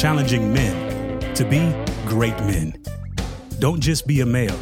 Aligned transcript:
challenging 0.00 0.50
men 0.50 1.20
to 1.34 1.44
be 1.44 1.58
great 2.06 2.34
men. 2.40 2.74
Don't 3.58 3.80
just 3.80 4.06
be 4.06 4.22
a 4.22 4.26
male, 4.26 4.58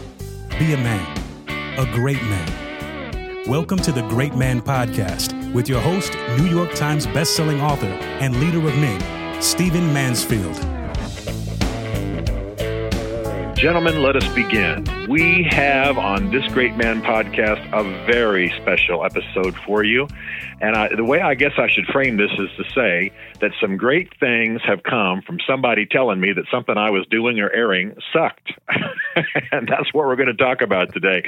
be 0.58 0.72
a 0.72 0.76
man, 0.76 1.78
a 1.78 1.84
great 1.94 2.20
man. 2.24 3.44
Welcome 3.46 3.78
to 3.78 3.92
the 3.92 4.02
Great 4.08 4.34
Man 4.34 4.60
Podcast 4.60 5.54
with 5.54 5.68
your 5.68 5.80
host, 5.80 6.12
New 6.38 6.46
York 6.46 6.74
Times 6.74 7.06
bestselling 7.06 7.62
author 7.62 7.86
and 7.86 8.40
leader 8.40 8.58
of 8.58 8.76
men, 8.78 9.40
Stephen 9.40 9.92
Mansfield. 9.92 10.56
Gentlemen, 13.56 14.02
let 14.02 14.14
us 14.16 14.26
begin. 14.34 14.84
We 15.08 15.44
have 15.50 15.98
on 15.98 16.30
this 16.30 16.46
Great 16.52 16.76
Man 16.76 17.00
podcast 17.02 17.64
a 17.72 17.82
very 18.06 18.50
special 18.60 19.04
episode 19.04 19.56
for 19.66 19.84
you. 19.84 20.08
And 20.60 20.74
I, 20.74 20.88
the 20.94 21.04
way 21.04 21.20
I 21.20 21.34
guess 21.34 21.52
I 21.56 21.68
should 21.68 21.86
frame 21.86 22.16
this 22.16 22.30
is 22.32 22.48
to 22.56 22.64
say 22.74 23.12
that 23.40 23.52
some 23.60 23.76
great 23.76 24.12
things 24.18 24.60
have 24.64 24.82
come 24.82 25.22
from 25.22 25.38
somebody 25.46 25.86
telling 25.86 26.20
me 26.20 26.32
that 26.32 26.44
something 26.50 26.76
I 26.76 26.90
was 26.90 27.06
doing 27.10 27.38
or 27.38 27.50
airing 27.50 27.94
sucked. 28.12 28.52
and 29.52 29.68
that's 29.68 29.92
what 29.92 30.06
we're 30.06 30.16
going 30.16 30.34
to 30.34 30.34
talk 30.34 30.60
about 30.60 30.92
today. 30.92 31.22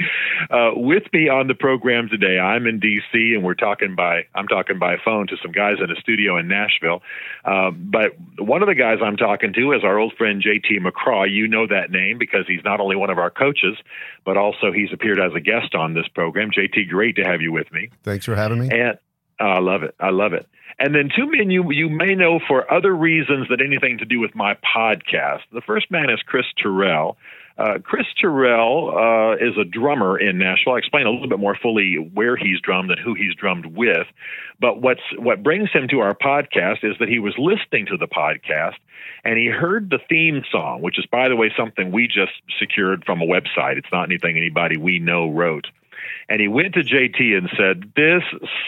Uh, 0.49 0.71
with 0.75 1.03
me 1.13 1.29
on 1.29 1.47
the 1.47 1.53
program 1.53 2.09
today, 2.09 2.39
I'm 2.39 2.67
in 2.67 2.79
D.C. 2.79 3.33
and 3.33 3.43
we're 3.43 3.53
talking 3.53 3.95
by 3.95 4.23
I'm 4.35 4.47
talking 4.47 4.79
by 4.79 4.97
phone 5.03 5.27
to 5.27 5.37
some 5.41 5.51
guys 5.51 5.75
in 5.81 5.89
a 5.89 5.95
studio 6.01 6.37
in 6.37 6.47
Nashville. 6.47 7.01
Uh, 7.45 7.71
but 7.71 8.11
one 8.37 8.61
of 8.61 8.67
the 8.67 8.75
guys 8.75 8.99
I'm 9.03 9.17
talking 9.17 9.53
to 9.53 9.71
is 9.73 9.83
our 9.83 9.97
old 9.97 10.13
friend 10.17 10.41
J.T. 10.41 10.79
McCraw. 10.79 11.31
You 11.31 11.47
know 11.47 11.67
that 11.67 11.89
name 11.89 12.17
because 12.17 12.45
he's 12.47 12.63
not 12.65 12.79
only 12.79 12.95
one 12.95 13.09
of 13.09 13.17
our 13.17 13.29
coaches, 13.29 13.77
but 14.25 14.37
also 14.37 14.71
he's 14.73 14.91
appeared 14.91 15.19
as 15.19 15.33
a 15.35 15.39
guest 15.39 15.73
on 15.73 15.93
this 15.93 16.07
program. 16.09 16.49
J.T., 16.53 16.85
great 16.85 17.15
to 17.15 17.23
have 17.23 17.41
you 17.41 17.51
with 17.51 17.71
me. 17.71 17.89
Thanks 18.03 18.25
for 18.25 18.35
having 18.35 18.59
me. 18.59 18.69
And 18.71 18.97
Oh, 19.41 19.47
I 19.47 19.59
love 19.59 19.81
it. 19.81 19.95
I 19.99 20.11
love 20.11 20.33
it. 20.33 20.47
And 20.77 20.93
then 20.93 21.09
two 21.15 21.29
men 21.29 21.49
you 21.49 21.71
you 21.71 21.89
may 21.89 22.15
know 22.15 22.39
for 22.47 22.71
other 22.71 22.95
reasons 22.95 23.47
than 23.49 23.59
anything 23.59 23.97
to 23.97 24.05
do 24.05 24.19
with 24.19 24.35
my 24.35 24.55
podcast. 24.55 25.41
The 25.51 25.61
first 25.61 25.89
man 25.89 26.09
is 26.09 26.19
Chris 26.25 26.45
Tyrrell. 26.61 27.17
Uh, 27.57 27.79
Chris 27.83 28.05
Tyrrell 28.19 28.89
uh, 28.89 29.33
is 29.35 29.57
a 29.59 29.65
drummer 29.65 30.17
in 30.17 30.37
Nashville. 30.37 30.73
I'll 30.73 30.79
explain 30.79 31.05
a 31.05 31.11
little 31.11 31.27
bit 31.27 31.39
more 31.39 31.57
fully 31.61 31.95
where 32.13 32.35
he's 32.37 32.61
drummed 32.61 32.91
and 32.91 32.99
who 32.99 33.13
he's 33.13 33.35
drummed 33.35 33.65
with. 33.65 34.07
But 34.59 34.81
what's 34.81 35.01
what 35.17 35.43
brings 35.43 35.71
him 35.71 35.87
to 35.89 35.99
our 35.99 36.15
podcast 36.15 36.83
is 36.83 36.95
that 36.99 37.09
he 37.09 37.19
was 37.19 37.33
listening 37.37 37.87
to 37.87 37.97
the 37.97 38.07
podcast 38.07 38.77
and 39.23 39.37
he 39.37 39.47
heard 39.47 39.89
the 39.89 39.99
theme 40.07 40.43
song, 40.51 40.81
which 40.81 40.99
is, 40.99 41.05
by 41.11 41.29
the 41.29 41.35
way, 41.35 41.51
something 41.57 41.91
we 41.91 42.07
just 42.07 42.33
secured 42.59 43.05
from 43.05 43.21
a 43.21 43.25
website. 43.25 43.77
It's 43.77 43.91
not 43.91 44.03
anything 44.03 44.37
anybody 44.37 44.77
we 44.77 44.99
know 44.99 45.29
wrote 45.29 45.67
and 46.29 46.39
he 46.41 46.47
went 46.47 46.73
to 46.75 46.81
JT 46.81 47.37
and 47.37 47.49
said, 47.57 47.91
"This 47.95 48.23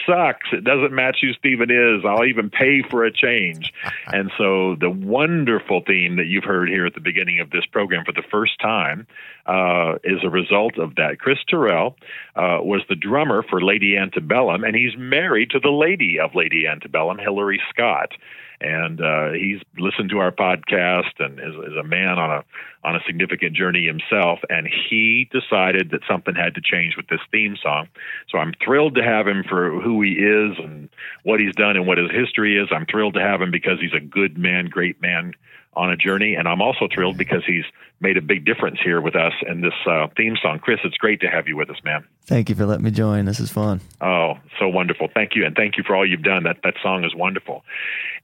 sucks. 0.06 0.48
It 0.52 0.64
doesn't 0.64 0.92
match 0.92 1.18
who 1.20 1.32
Stephen 1.32 1.70
is. 1.70 2.04
I'll 2.04 2.24
even 2.24 2.50
pay 2.50 2.82
for 2.82 3.04
a 3.04 3.12
change." 3.12 3.72
and 4.06 4.30
so 4.36 4.76
the 4.76 4.90
wonderful 4.90 5.82
theme 5.86 6.16
that 6.16 6.26
you've 6.26 6.44
heard 6.44 6.68
here 6.68 6.86
at 6.86 6.94
the 6.94 7.00
beginning 7.00 7.40
of 7.40 7.50
this 7.50 7.66
program 7.66 8.04
for 8.04 8.12
the 8.12 8.22
first 8.30 8.58
time 8.60 9.06
uh, 9.46 9.94
is 10.04 10.22
a 10.22 10.30
result 10.30 10.78
of 10.78 10.94
that. 10.96 11.18
Chris 11.18 11.38
Tyrrell 11.48 11.96
uh, 12.36 12.58
was 12.60 12.82
the 12.88 12.96
drummer 12.96 13.42
for 13.42 13.60
Lady 13.60 13.96
Antebellum, 13.96 14.64
and 14.64 14.74
he's 14.74 14.96
married 14.96 15.50
to 15.50 15.58
the 15.58 15.70
lady 15.70 16.18
of 16.18 16.34
Lady 16.34 16.66
Antebellum, 16.66 17.18
Hillary 17.18 17.60
Scott 17.70 18.12
and 18.60 19.00
uh, 19.00 19.32
he's 19.32 19.60
listened 19.78 20.10
to 20.10 20.18
our 20.18 20.30
podcast 20.30 21.12
and 21.18 21.38
is, 21.38 21.54
is, 21.70 21.76
a 21.78 21.82
man 21.82 22.18
on 22.18 22.30
a 22.30 22.44
on 22.84 22.96
a 22.96 23.00
significant 23.06 23.56
journey 23.56 23.84
himself. 23.84 24.40
And 24.48 24.68
he 24.68 25.28
decided 25.32 25.90
that 25.90 26.00
something 26.08 26.34
had 26.34 26.54
to 26.54 26.60
change 26.60 26.96
with 26.96 27.08
this 27.08 27.20
theme 27.30 27.56
song. 27.62 27.88
So 28.28 28.38
I'm 28.38 28.52
thrilled 28.64 28.94
to 28.96 29.02
have 29.02 29.26
him 29.26 29.44
for 29.48 29.80
who 29.80 30.02
he 30.02 30.12
is 30.12 30.58
and 30.58 30.88
what 31.22 31.40
he's 31.40 31.54
done 31.54 31.76
and 31.76 31.86
what 31.86 31.98
his 31.98 32.10
history 32.10 32.58
is. 32.58 32.68
I'm 32.70 32.86
thrilled 32.86 33.14
to 33.14 33.20
have 33.20 33.40
him 33.40 33.50
because 33.50 33.80
he's 33.80 33.94
a 33.94 34.04
good 34.04 34.38
man, 34.38 34.66
great 34.66 35.00
man 35.00 35.32
on 35.76 35.90
a 35.90 35.96
journey. 35.96 36.34
And 36.34 36.46
I'm 36.46 36.62
also 36.62 36.88
thrilled 36.92 37.16
because 37.16 37.42
he's 37.46 37.64
made 38.00 38.16
a 38.16 38.22
big 38.22 38.44
difference 38.44 38.78
here 38.82 39.00
with 39.00 39.16
us 39.16 39.32
in 39.48 39.60
this 39.60 39.74
uh, 39.86 40.08
theme 40.16 40.36
song. 40.40 40.58
Chris, 40.58 40.80
it's 40.84 40.96
great 40.96 41.20
to 41.20 41.28
have 41.28 41.48
you 41.48 41.56
with 41.56 41.70
us, 41.70 41.78
man. 41.84 42.04
Thank 42.26 42.48
you 42.48 42.54
for 42.54 42.64
letting 42.64 42.84
me 42.84 42.90
join. 42.90 43.26
This 43.26 43.38
is 43.38 43.50
fun. 43.50 43.82
Oh, 44.00 44.34
so 44.58 44.66
wonderful. 44.66 45.08
Thank 45.12 45.34
you. 45.34 45.44
And 45.44 45.54
thank 45.54 45.76
you 45.76 45.84
for 45.86 45.94
all 45.94 46.06
you've 46.06 46.22
done. 46.22 46.44
That, 46.44 46.56
that 46.64 46.74
song 46.82 47.04
is 47.04 47.14
wonderful. 47.14 47.64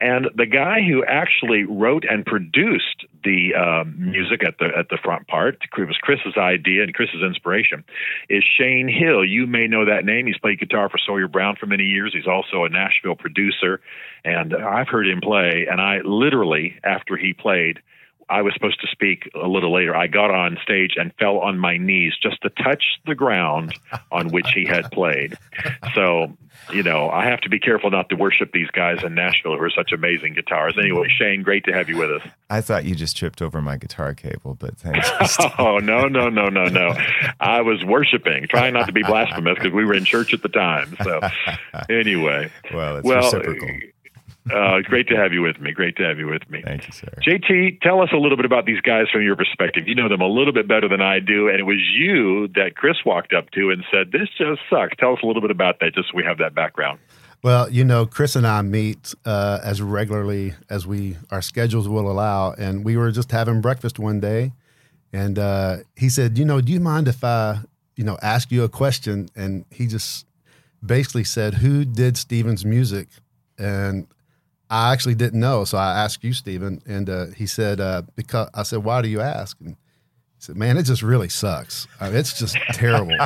And 0.01 0.29
the 0.35 0.47
guy 0.47 0.81
who 0.81 1.05
actually 1.05 1.65
wrote 1.65 2.05
and 2.09 2.25
produced 2.25 3.05
the 3.23 3.55
uh, 3.55 3.85
music 3.85 4.43
at 4.43 4.57
the 4.59 4.69
at 4.75 4.89
the 4.89 4.97
front 5.05 5.29
part, 5.29 5.59
it 5.63 5.87
was 5.87 5.99
Chris's 6.01 6.39
idea 6.39 6.83
and 6.83 6.95
Chris's 6.95 7.23
inspiration, 7.23 7.85
is 8.31 8.43
Shayne 8.43 8.89
Hill. 8.89 9.23
You 9.23 9.47
may 9.47 9.67
know 9.67 9.85
that 9.85 10.07
name. 10.07 10.27
He's 10.27 10.39
played 10.39 10.59
guitar 10.59 10.89
for 10.89 10.97
Sawyer 10.97 11.29
Brown 11.29 11.57
for 11.61 11.67
many 11.67 11.85
years. 11.85 12.15
He's 12.15 12.27
also 12.27 12.65
a 12.65 12.71
Nashville 12.71 13.17
producer, 13.17 13.83
and 14.25 14.55
I've 14.55 14.89
heard 14.89 15.07
him 15.07 15.21
play. 15.21 15.67
And 15.71 15.83
I 15.83 15.99
literally, 16.03 16.77
after 16.83 17.19
he 17.19 17.35
played, 17.35 17.81
I 18.31 18.43
was 18.43 18.55
supposed 18.55 18.81
to 18.81 18.87
speak 18.87 19.29
a 19.35 19.49
little 19.49 19.73
later. 19.73 19.95
I 19.95 20.07
got 20.07 20.31
on 20.31 20.57
stage 20.63 20.95
and 20.97 21.13
fell 21.19 21.39
on 21.39 21.59
my 21.59 21.77
knees 21.77 22.15
just 22.23 22.41
to 22.43 22.51
touch 22.51 22.85
the 23.05 23.17
ground 23.17 23.77
on 24.13 24.29
which 24.29 24.47
he 24.55 24.65
had 24.65 24.91
played. 24.93 25.37
So, 25.95 26.37
you 26.73 26.85
know, 26.85 27.11
I 27.11 27.25
have 27.25 27.41
to 27.41 27.49
be 27.49 27.59
careful 27.59 27.91
not 27.91 28.09
to 28.11 28.15
worship 28.15 28.53
these 28.53 28.71
guys 28.71 29.03
in 29.03 29.17
Nashville 29.17 29.57
who 29.57 29.63
are 29.63 29.71
such 29.71 29.91
amazing 29.93 30.35
guitars. 30.35 30.77
Anyway, 30.79 31.09
Shayne, 31.09 31.43
great 31.43 31.65
to 31.65 31.73
have 31.73 31.89
you 31.89 31.97
with 31.97 32.11
us. 32.11 32.23
I 32.49 32.61
thought 32.61 32.85
you 32.85 32.95
just 32.95 33.17
tripped 33.17 33.43
over 33.43 33.61
my 33.61 33.77
guitar 33.77 34.15
cable, 34.15 34.55
but 34.55 34.77
thanks. 34.77 35.11
oh, 35.59 35.79
no, 35.79 36.07
no, 36.07 36.29
no, 36.29 36.49
no, 36.49 36.67
no. 36.67 36.95
I 37.41 37.63
was 37.63 37.85
worshiping, 37.85 38.47
trying 38.49 38.75
not 38.75 38.87
to 38.87 38.93
be 38.93 39.03
blasphemous 39.03 39.57
because 39.57 39.73
we 39.73 39.85
were 39.85 39.95
in 39.95 40.05
church 40.05 40.33
at 40.33 40.43
the 40.43 40.49
time. 40.49 40.97
So, 41.03 41.21
anyway. 41.91 42.51
Well, 42.73 42.99
it's 42.99 43.05
well, 43.05 43.25
reciprocal. 43.25 43.69
Uh, 44.53 44.81
great 44.83 45.09
to 45.09 45.17
have 45.17 45.33
you 45.33 45.43
with 45.43 45.61
me. 45.61 45.73
Great 45.73 45.97
to 45.97 46.03
have 46.03 46.19
you 46.19 46.27
with 46.27 46.49
me. 46.51 46.63
Thank 46.63 46.87
you, 46.87 46.93
sir. 46.93 47.09
JT, 47.27 47.81
tell 47.81 48.03
us 48.03 48.11
a 48.13 48.17
little 48.17 48.37
bit 48.37 48.47
about 48.47 48.67
these 48.67 48.81
guys 48.81 49.07
from 49.13 49.23
your 49.23 49.37
perspective. 49.37 49.87
You 49.87 49.95
know 49.95 50.09
them 50.09 50.21
a 50.21 50.27
little 50.27 50.53
bit 50.53 50.67
better 50.67 50.89
than 50.89 51.01
I 51.01 51.21
do, 51.21 51.49
and 51.49 51.59
it 51.59 51.65
was 51.65 51.79
you 51.95 52.49
that 52.55 52.77
Chris 52.77 52.97
walked 53.05 53.33
up 53.33 53.51
to 53.53 53.71
and 53.71 53.85
said, 53.91 54.13
"This 54.13 54.29
just 54.37 54.61
sucks." 54.69 54.97
Tell 54.99 55.13
us 55.13 55.21
a 55.23 55.27
little 55.27 55.43
bit 55.43 55.51
about 55.51 55.81
that, 55.81 55.95
just 55.95 56.09
so 56.09 56.17
we 56.17 56.25
have 56.25 56.39
that 56.39 56.55
background. 56.55 56.99
Well, 57.43 57.71
you 57.71 57.85
know, 57.85 58.05
Chris 58.05 58.37
and 58.37 58.47
I 58.47 58.61
meet 58.61 59.15
uh, 59.25 59.61
as 59.65 59.81
regularly 59.81 60.55
as 60.69 60.87
we 60.87 61.17
our 61.31 61.41
schedules 61.41 61.89
will 61.89 62.11
allow, 62.11 62.53
and 62.53 62.85
we 62.85 62.97
were 62.97 63.11
just 63.11 63.31
having 63.31 63.61
breakfast 63.61 63.99
one 63.99 64.21
day, 64.21 64.53
and 65.13 65.39
uh, 65.39 65.79
he 65.97 66.09
said, 66.09 66.37
"You 66.37 66.45
know, 66.45 66.61
do 66.61 66.73
you 66.73 66.81
mind 66.81 67.09
if 67.09 67.25
I, 67.25 67.61
you 67.97 68.05
know, 68.05 68.19
ask 68.21 68.51
you 68.51 68.65
a 68.65 68.69
question?" 68.69 69.31
And 69.35 69.65
he 69.71 69.87
just 69.87 70.27
basically 70.85 71.25
said, 71.25 71.55
"Who 71.55 71.85
did 71.85 72.19
Stephen's 72.19 72.65
music?" 72.65 73.09
And 73.59 74.07
I 74.71 74.93
actually 74.93 75.17
didn't 75.17 75.41
know, 75.41 75.65
so 75.65 75.77
I 75.77 76.05
asked 76.05 76.23
you, 76.23 76.33
Stephen, 76.33 76.81
and 76.87 77.11
uh, 77.11 77.27
he 77.37 77.47
said, 77.47 77.81
uh, 77.81 78.03
"Because 78.15 78.49
I 78.55 78.63
said, 78.63 78.85
why 78.85 79.03
do 79.03 79.09
you 79.09 79.21
ask?" 79.21 79.61
And 79.61 79.71
he 79.71 79.75
said, 80.39 80.57
"Man, 80.57 80.79
it 80.79 80.85
just 80.85 81.03
really 81.03 81.29
sucks. 81.29 81.89
I 82.01 82.09
mean, 82.09 82.17
it's 82.17 82.39
just 82.39 82.57
terrible." 82.73 83.17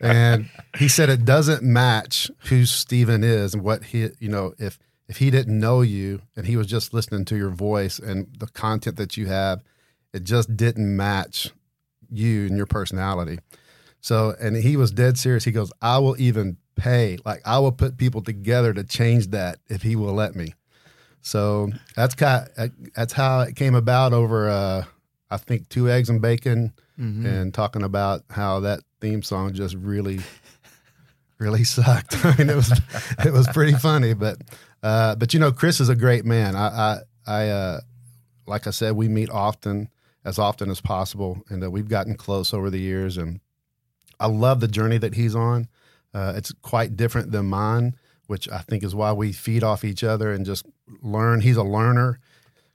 and 0.00 0.50
he 0.78 0.88
said 0.88 1.08
it 1.08 1.24
doesn't 1.24 1.62
match 1.62 2.30
who 2.44 2.66
Stephen 2.66 3.24
is 3.24 3.54
and 3.54 3.64
what 3.64 3.84
he, 3.84 4.10
you 4.18 4.28
know, 4.28 4.52
if 4.58 4.78
if 5.08 5.16
he 5.16 5.30
didn't 5.30 5.58
know 5.58 5.80
you 5.80 6.20
and 6.36 6.46
he 6.46 6.56
was 6.56 6.66
just 6.66 6.92
listening 6.92 7.24
to 7.24 7.36
your 7.36 7.50
voice 7.50 7.98
and 7.98 8.28
the 8.38 8.46
content 8.46 8.96
that 8.96 9.16
you 9.16 9.26
have, 9.26 9.62
it 10.12 10.24
just 10.24 10.54
didn't 10.54 10.94
match 10.96 11.50
you 12.10 12.46
and 12.46 12.56
your 12.58 12.66
personality. 12.66 13.38
So, 14.02 14.34
and 14.40 14.54
he 14.56 14.76
was 14.76 14.90
dead 14.90 15.18
serious. 15.18 15.44
He 15.44 15.50
goes, 15.50 15.72
"I 15.80 15.98
will 15.98 16.20
even 16.20 16.58
pay. 16.80 17.18
Like 17.24 17.42
I 17.44 17.58
will 17.58 17.72
put 17.72 17.96
people 17.96 18.22
together 18.22 18.72
to 18.72 18.84
change 18.84 19.28
that 19.28 19.58
if 19.68 19.82
he 19.82 19.96
will 19.96 20.14
let 20.14 20.34
me. 20.34 20.54
So 21.22 21.70
that's 21.94 22.14
kind 22.14 22.48
of, 22.56 22.70
that's 22.94 23.12
how 23.12 23.40
it 23.40 23.54
came 23.54 23.74
about 23.74 24.12
over 24.12 24.48
uh, 24.48 24.84
I 25.30 25.36
think 25.36 25.68
two 25.68 25.90
eggs 25.90 26.08
and 26.08 26.22
bacon 26.22 26.72
mm-hmm. 26.98 27.26
and 27.26 27.54
talking 27.54 27.82
about 27.82 28.24
how 28.30 28.60
that 28.60 28.80
theme 29.00 29.22
song 29.22 29.52
just 29.52 29.74
really 29.76 30.20
really 31.38 31.64
sucked. 31.64 32.16
I 32.24 32.36
mean 32.36 32.50
it 32.50 32.56
was 32.56 32.72
it 33.24 33.32
was 33.32 33.46
pretty 33.48 33.74
funny, 33.74 34.14
but 34.14 34.38
uh, 34.82 35.14
but 35.16 35.34
you 35.34 35.40
know 35.40 35.52
Chris 35.52 35.80
is 35.80 35.88
a 35.88 35.96
great 35.96 36.24
man. 36.24 36.56
I 36.56 36.66
I, 36.66 36.98
I 37.26 37.48
uh, 37.48 37.80
like 38.46 38.66
I 38.66 38.70
said 38.70 38.96
we 38.96 39.08
meet 39.08 39.30
often 39.30 39.90
as 40.24 40.38
often 40.38 40.70
as 40.70 40.80
possible 40.80 41.42
and 41.48 41.62
uh, 41.62 41.70
we've 41.70 41.88
gotten 41.88 42.14
close 42.14 42.52
over 42.52 42.70
the 42.70 42.80
years 42.80 43.16
and 43.16 43.40
I 44.18 44.26
love 44.26 44.60
the 44.60 44.68
journey 44.68 44.98
that 44.98 45.14
he's 45.14 45.34
on. 45.34 45.68
Uh, 46.12 46.32
it's 46.36 46.52
quite 46.62 46.96
different 46.96 47.30
than 47.32 47.46
mine, 47.46 47.96
which 48.26 48.48
I 48.50 48.58
think 48.58 48.82
is 48.82 48.94
why 48.94 49.12
we 49.12 49.32
feed 49.32 49.62
off 49.62 49.84
each 49.84 50.04
other 50.04 50.32
and 50.32 50.44
just 50.44 50.66
learn. 51.02 51.40
He's 51.40 51.56
a 51.56 51.62
learner. 51.62 52.18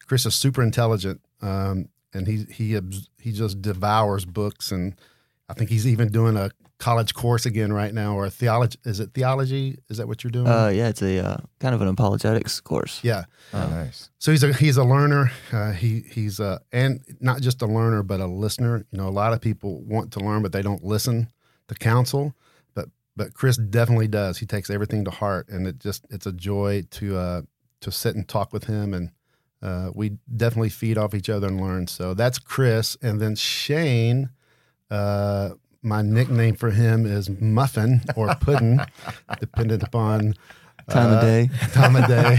Chris 0.07 0.25
is 0.25 0.35
super 0.35 0.61
intelligent, 0.61 1.21
um, 1.41 1.89
and 2.13 2.27
he 2.27 2.45
he 2.51 2.79
he 3.19 3.31
just 3.31 3.61
devours 3.61 4.25
books. 4.25 4.71
And 4.71 4.95
I 5.49 5.53
think 5.53 5.69
he's 5.69 5.87
even 5.87 6.09
doing 6.09 6.37
a 6.37 6.51
college 6.77 7.13
course 7.13 7.45
again 7.45 7.73
right 7.73 7.93
now, 7.93 8.15
or 8.15 8.25
a 8.25 8.29
theology. 8.29 8.79
Is 8.85 8.99
it 8.99 9.13
theology? 9.13 9.79
Is 9.89 9.97
that 9.97 10.07
what 10.07 10.23
you're 10.23 10.31
doing? 10.31 10.47
Uh, 10.47 10.67
yeah, 10.67 10.89
it's 10.89 11.01
a 11.01 11.25
uh, 11.25 11.37
kind 11.59 11.73
of 11.73 11.81
an 11.81 11.87
apologetics 11.87 12.59
course. 12.61 12.99
Yeah, 13.03 13.25
oh, 13.53 13.67
nice. 13.67 14.09
So 14.19 14.31
he's 14.31 14.43
a 14.43 14.53
he's 14.53 14.77
a 14.77 14.83
learner. 14.83 15.31
Uh, 15.51 15.71
he 15.71 16.01
he's 16.11 16.39
a 16.39 16.61
and 16.71 17.01
not 17.19 17.41
just 17.41 17.61
a 17.61 17.65
learner, 17.65 18.03
but 18.03 18.19
a 18.19 18.27
listener. 18.27 18.85
You 18.91 18.99
know, 18.99 19.07
a 19.07 19.09
lot 19.09 19.33
of 19.33 19.41
people 19.41 19.81
want 19.83 20.11
to 20.13 20.19
learn, 20.19 20.41
but 20.41 20.51
they 20.51 20.61
don't 20.61 20.83
listen 20.83 21.29
to 21.67 21.75
counsel 21.75 22.35
but 23.15 23.33
Chris 23.33 23.57
definitely 23.57 24.07
does. 24.07 24.37
He 24.37 24.45
takes 24.45 24.69
everything 24.69 25.05
to 25.05 25.11
heart, 25.11 25.49
and 25.49 25.67
it 25.67 25.79
just 25.79 26.05
it's 26.09 26.25
a 26.25 26.31
joy 26.31 26.83
to 26.91 27.17
uh, 27.17 27.41
to 27.81 27.91
sit 27.91 28.15
and 28.15 28.27
talk 28.27 28.53
with 28.53 28.65
him 28.65 28.93
and 28.93 29.11
uh, 29.61 29.89
we 29.95 30.17
definitely 30.35 30.69
feed 30.69 30.97
off 30.97 31.15
each 31.15 31.29
other 31.29 31.47
and 31.47 31.59
learn. 31.59 31.87
So 31.87 32.13
that's 32.13 32.37
Chris, 32.37 32.97
and 33.01 33.19
then 33.19 33.35
Shayne. 33.35 34.29
Uh, 34.91 35.51
my 35.81 36.01
nickname 36.01 36.55
for 36.55 36.71
him 36.71 37.05
is 37.05 37.29
Muffin 37.29 38.01
or 38.15 38.33
Puddin, 38.35 38.81
dependent 39.39 39.83
upon 39.83 40.35
Time 40.89 41.11
of 41.11 41.17
uh, 41.17 41.21
day. 41.21 41.49
time 41.73 41.95
of 41.95 42.07
day. 42.07 42.37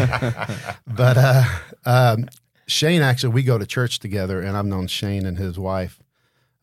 but 0.87 1.17
uh, 1.19 1.44
um, 1.84 2.28
Shayne, 2.69 3.02
actually, 3.02 3.34
we 3.34 3.43
go 3.43 3.58
to 3.58 3.67
church 3.67 3.99
together, 3.99 4.40
and 4.40 4.56
I've 4.56 4.67
known 4.67 4.87
Shayne 4.87 5.26
and 5.26 5.37
his 5.37 5.58
wife, 5.58 6.00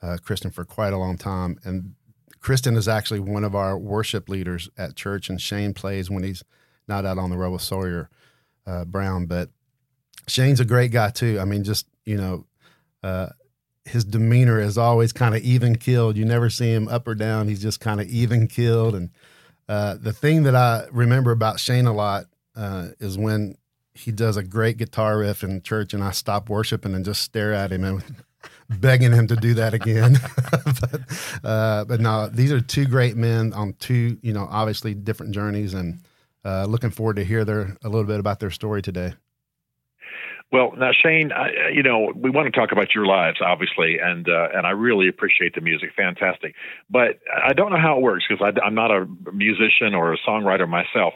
uh, 0.01 0.17
Kristen, 0.23 0.51
for 0.51 0.63
quite 0.63 0.93
a 0.93 0.97
long 0.97 1.17
time. 1.17 1.59
And 1.65 1.95
Kristen 2.43 2.75
is 2.75 2.89
actually 2.89 3.21
one 3.21 3.45
of 3.45 3.55
our 3.55 3.77
worship 3.77 4.27
leaders 4.27 4.69
at 4.77 4.95
church, 4.95 5.29
and 5.29 5.39
Shayne 5.39 5.73
plays 5.73 6.09
when 6.09 6.23
he's 6.23 6.43
not 6.87 7.05
out 7.05 7.17
on 7.17 7.29
the 7.29 7.37
road 7.37 7.51
with 7.51 7.61
Sawyer 7.61 8.09
uh, 8.67 8.83
Brown. 8.83 9.25
But 9.25 9.49
Shayne's 10.27 10.59
a 10.59 10.65
great 10.65 10.91
guy 10.91 11.09
too. 11.09 11.39
I 11.39 11.45
mean, 11.45 11.63
just 11.63 11.87
you 12.05 12.17
know, 12.17 12.45
uh, 13.01 13.29
his 13.85 14.03
demeanor 14.03 14.59
is 14.59 14.77
always 14.77 15.13
kind 15.13 15.33
of 15.35 15.41
even 15.41 15.77
killed. 15.77 16.17
You 16.17 16.25
never 16.25 16.49
see 16.49 16.71
him 16.71 16.89
up 16.89 17.07
or 17.07 17.15
down. 17.15 17.47
He's 17.47 17.61
just 17.61 17.79
kind 17.79 18.01
of 18.01 18.07
even 18.07 18.47
killed. 18.47 18.95
And 18.95 19.09
uh, 19.69 19.95
the 19.95 20.13
thing 20.13 20.43
that 20.43 20.55
I 20.55 20.87
remember 20.91 21.31
about 21.31 21.61
Shayne 21.61 21.87
a 21.87 21.93
lot 21.93 22.25
uh, 22.57 22.89
is 22.99 23.17
when 23.17 23.55
he 23.93 24.11
does 24.11 24.35
a 24.35 24.43
great 24.43 24.75
guitar 24.75 25.19
riff 25.19 25.43
in 25.43 25.61
church, 25.61 25.93
and 25.93 26.03
I 26.03 26.11
stop 26.11 26.49
worshiping 26.49 26.93
and 26.93 27.05
just 27.05 27.21
stare 27.21 27.53
at 27.53 27.71
him 27.71 27.85
and 27.85 28.03
begging 28.73 29.11
him 29.11 29.27
to 29.27 29.35
do 29.35 29.53
that 29.55 29.73
again. 29.73 30.17
but, 30.51 31.01
uh, 31.43 31.85
but 31.85 31.99
no, 31.99 32.27
these 32.27 32.51
are 32.51 32.61
two 32.61 32.85
great 32.85 33.15
men 33.15 33.53
on 33.53 33.73
two, 33.79 34.17
you 34.21 34.33
know, 34.33 34.47
obviously 34.49 34.93
different 34.93 35.33
journeys, 35.33 35.73
and 35.73 35.99
uh, 36.45 36.65
looking 36.65 36.89
forward 36.89 37.15
to 37.17 37.23
hear 37.23 37.45
their 37.45 37.77
a 37.83 37.89
little 37.89 38.07
bit 38.07 38.19
about 38.19 38.39
their 38.39 38.51
story 38.51 38.81
today. 38.81 39.13
Well, 40.53 40.73
now 40.77 40.91
Shayne, 40.93 41.31
I, 41.31 41.69
you 41.73 41.81
know, 41.81 42.13
we 42.15 42.29
want 42.29 42.45
to 42.45 42.51
talk 42.51 42.71
about 42.71 42.93
your 42.93 43.07
lives, 43.07 43.39
obviously, 43.43 43.97
and 43.97 44.29
uh, 44.29 44.49
and 44.53 44.67
I 44.67 44.69
really 44.69 45.07
appreciate 45.07 45.55
the 45.55 45.61
music, 45.61 45.89
fantastic. 45.97 46.53
But 46.91 47.19
I 47.33 47.53
don't 47.53 47.71
know 47.71 47.79
how 47.79 47.97
it 47.97 48.03
works 48.03 48.25
because 48.29 48.53
I'm 48.63 48.75
not 48.75 48.91
a 48.91 49.07
musician 49.33 49.95
or 49.95 50.13
a 50.13 50.17
songwriter 50.19 50.69
myself. 50.69 51.15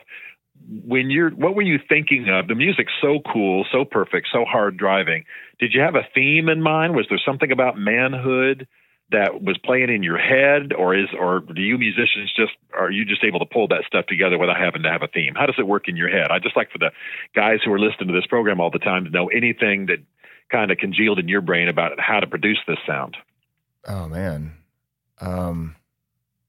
When 0.86 1.10
you're, 1.10 1.30
what 1.32 1.56
were 1.56 1.62
you 1.62 1.80
thinking 1.88 2.28
of? 2.30 2.48
The 2.48 2.56
music's 2.56 2.94
so 3.02 3.20
cool, 3.32 3.66
so 3.72 3.86
perfect, 3.86 4.28
so 4.32 4.44
hard 4.46 4.78
driving. 4.78 5.24
Did 5.60 5.74
you 5.74 5.82
have 5.82 5.96
a 5.96 6.08
theme 6.14 6.50
in 6.50 6.62
mind? 6.62 6.96
Was 6.96 7.06
there 7.10 7.20
something 7.26 7.52
about 7.52 7.78
manhood 7.78 8.68
that 9.12 9.42
was 9.42 9.58
playing 9.64 9.90
in 9.90 10.04
your 10.04 10.18
head, 10.18 10.74
or 10.74 10.94
is, 10.94 11.08
or 11.18 11.40
do 11.40 11.62
you 11.62 11.78
musicians 11.78 12.32
just 12.36 12.52
are 12.78 12.92
you 12.92 13.06
just 13.06 13.24
able 13.24 13.40
to 13.40 13.46
pull 13.46 13.68
that 13.70 13.84
stuff 13.88 14.06
together 14.06 14.38
without 14.38 14.58
having 14.58 14.84
to 14.84 14.90
have 14.90 15.02
a 15.02 15.08
theme? 15.08 15.34
How 15.36 15.46
does 15.46 15.56
it 15.58 15.66
work 15.66 15.88
in 15.88 15.96
your 15.96 16.10
head? 16.10 16.28
I 16.30 16.40
just 16.40 16.58
like 16.58 16.72
for 16.72 16.78
the 16.78 16.92
guys 17.34 17.60
who 17.64 17.72
are 17.72 17.80
listening 17.80 18.10
to 18.10 18.14
this 18.14 18.28
program 18.28 18.60
all 18.60 18.70
the 18.70 18.80
time 18.80 19.06
to 19.06 19.10
know 19.10 19.28
anything 19.28 19.86
that 19.86 20.00
kind 20.52 20.72
of 20.72 20.78
congealed 20.78 21.20
in 21.20 21.28
your 21.28 21.42
brain 21.42 21.70
about 21.70 22.00
how 22.00 22.20
to 22.20 22.28
produce 22.28 22.60
this 22.68 22.78
sound. 22.86 23.16
Oh 23.88 24.08
man. 24.08 24.58
Um, 25.22 25.76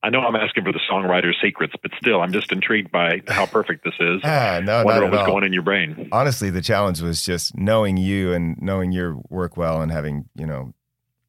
I 0.03 0.11
know 0.11 0.21
I'm 0.21 0.37
asking 0.37 0.65
for 0.65 0.73
the 0.73 0.81
songwriter's 0.91 1.37
secrets, 1.43 1.75
but 1.83 1.91
still, 2.01 2.21
I'm 2.23 2.33
just 2.33 2.53
intrigued 2.53 2.93
by 2.93 3.21
how 3.27 3.47
perfect 3.59 3.83
this 3.85 3.95
is. 3.99 4.21
ah, 4.25 4.61
no, 4.63 4.85
Wonder 4.85 5.01
what 5.03 5.07
at 5.07 5.11
was 5.11 5.21
all. 5.21 5.27
going 5.27 5.45
in 5.45 5.53
your 5.53 5.63
brain. 5.63 6.09
Honestly, 6.13 6.51
the 6.51 6.63
challenge 6.63 7.01
was 7.01 7.23
just 7.25 7.57
knowing 7.57 7.97
you 7.97 8.33
and 8.33 8.57
knowing 8.63 8.93
your 8.93 9.17
work 9.29 9.57
well, 9.57 9.83
and 9.83 9.91
having 9.91 10.29
you 10.35 10.47
know 10.47 10.73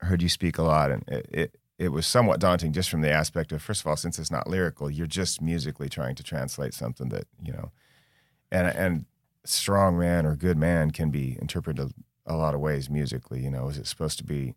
heard 0.02 0.22
you 0.22 0.30
speak 0.30 0.58
a 0.58 0.62
lot, 0.64 0.92
and 0.92 1.04
it, 1.08 1.26
it 1.32 1.56
it 1.80 1.90
was 1.90 2.06
somewhat 2.06 2.40
daunting 2.40 2.72
just 2.74 2.90
from 2.90 3.02
the 3.02 3.10
aspect 3.10 3.52
of 3.52 3.62
first 3.62 3.82
of 3.82 3.88
all, 3.88 3.96
since 3.96 4.20
it's 4.20 4.30
not 4.32 4.48
lyrical, 4.48 4.90
you're 4.90 5.08
just 5.08 5.42
musically 5.42 5.90
trying 5.90 6.14
to 6.16 6.24
translate 6.24 6.74
something 6.74 7.10
that 7.10 7.26
you 7.44 7.52
know, 7.54 7.72
and 8.52 8.68
and 8.68 9.06
strong 9.46 9.98
man 9.98 10.26
or 10.28 10.36
good 10.36 10.58
man 10.58 10.92
can 10.92 11.10
be 11.10 11.38
interpreted 11.42 11.92
a, 12.28 12.34
a 12.34 12.36
lot 12.36 12.54
of 12.54 12.60
ways 12.60 12.88
musically. 12.90 13.42
You 13.44 13.50
know, 13.50 13.68
is 13.70 13.78
it 13.80 13.88
supposed 13.88 14.20
to 14.20 14.24
be 14.24 14.54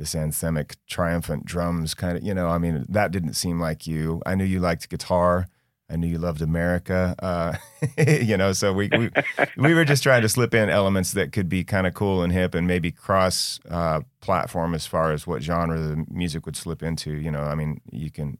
this 0.00 0.14
anthemic, 0.14 0.76
triumphant 0.88 1.44
drums 1.44 1.94
kind 1.94 2.16
of? 2.16 2.24
You 2.24 2.34
know, 2.34 2.48
I 2.48 2.58
mean, 2.58 2.86
that 2.88 3.12
didn't 3.12 3.34
seem 3.34 3.60
like 3.60 3.86
you. 3.86 4.20
I 4.26 4.34
knew 4.34 4.44
you 4.44 4.58
liked 4.58 4.88
guitar. 4.88 5.46
I 5.90 5.96
knew 5.96 6.06
you 6.06 6.18
loved 6.18 6.40
America. 6.40 7.14
Uh, 7.18 7.54
you 8.22 8.36
know, 8.36 8.52
so 8.52 8.72
we, 8.72 8.88
we 8.96 9.10
we 9.56 9.74
were 9.74 9.84
just 9.84 10.02
trying 10.02 10.22
to 10.22 10.28
slip 10.28 10.54
in 10.54 10.68
elements 10.70 11.12
that 11.12 11.32
could 11.32 11.48
be 11.48 11.64
kind 11.64 11.86
of 11.86 11.94
cool 11.94 12.22
and 12.22 12.32
hip, 12.32 12.54
and 12.54 12.66
maybe 12.66 12.90
cross 12.90 13.60
uh, 13.68 14.00
platform 14.20 14.74
as 14.74 14.86
far 14.86 15.12
as 15.12 15.26
what 15.26 15.42
genre 15.42 15.78
the 15.78 16.04
music 16.08 16.46
would 16.46 16.56
slip 16.56 16.82
into. 16.82 17.12
You 17.12 17.30
know, 17.30 17.42
I 17.42 17.54
mean, 17.54 17.80
you 17.90 18.10
can 18.10 18.38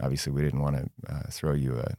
obviously 0.00 0.32
we 0.32 0.42
didn't 0.42 0.60
want 0.60 0.76
to 0.76 1.14
uh, 1.14 1.22
throw 1.30 1.52
you 1.52 1.78
a 1.78 1.94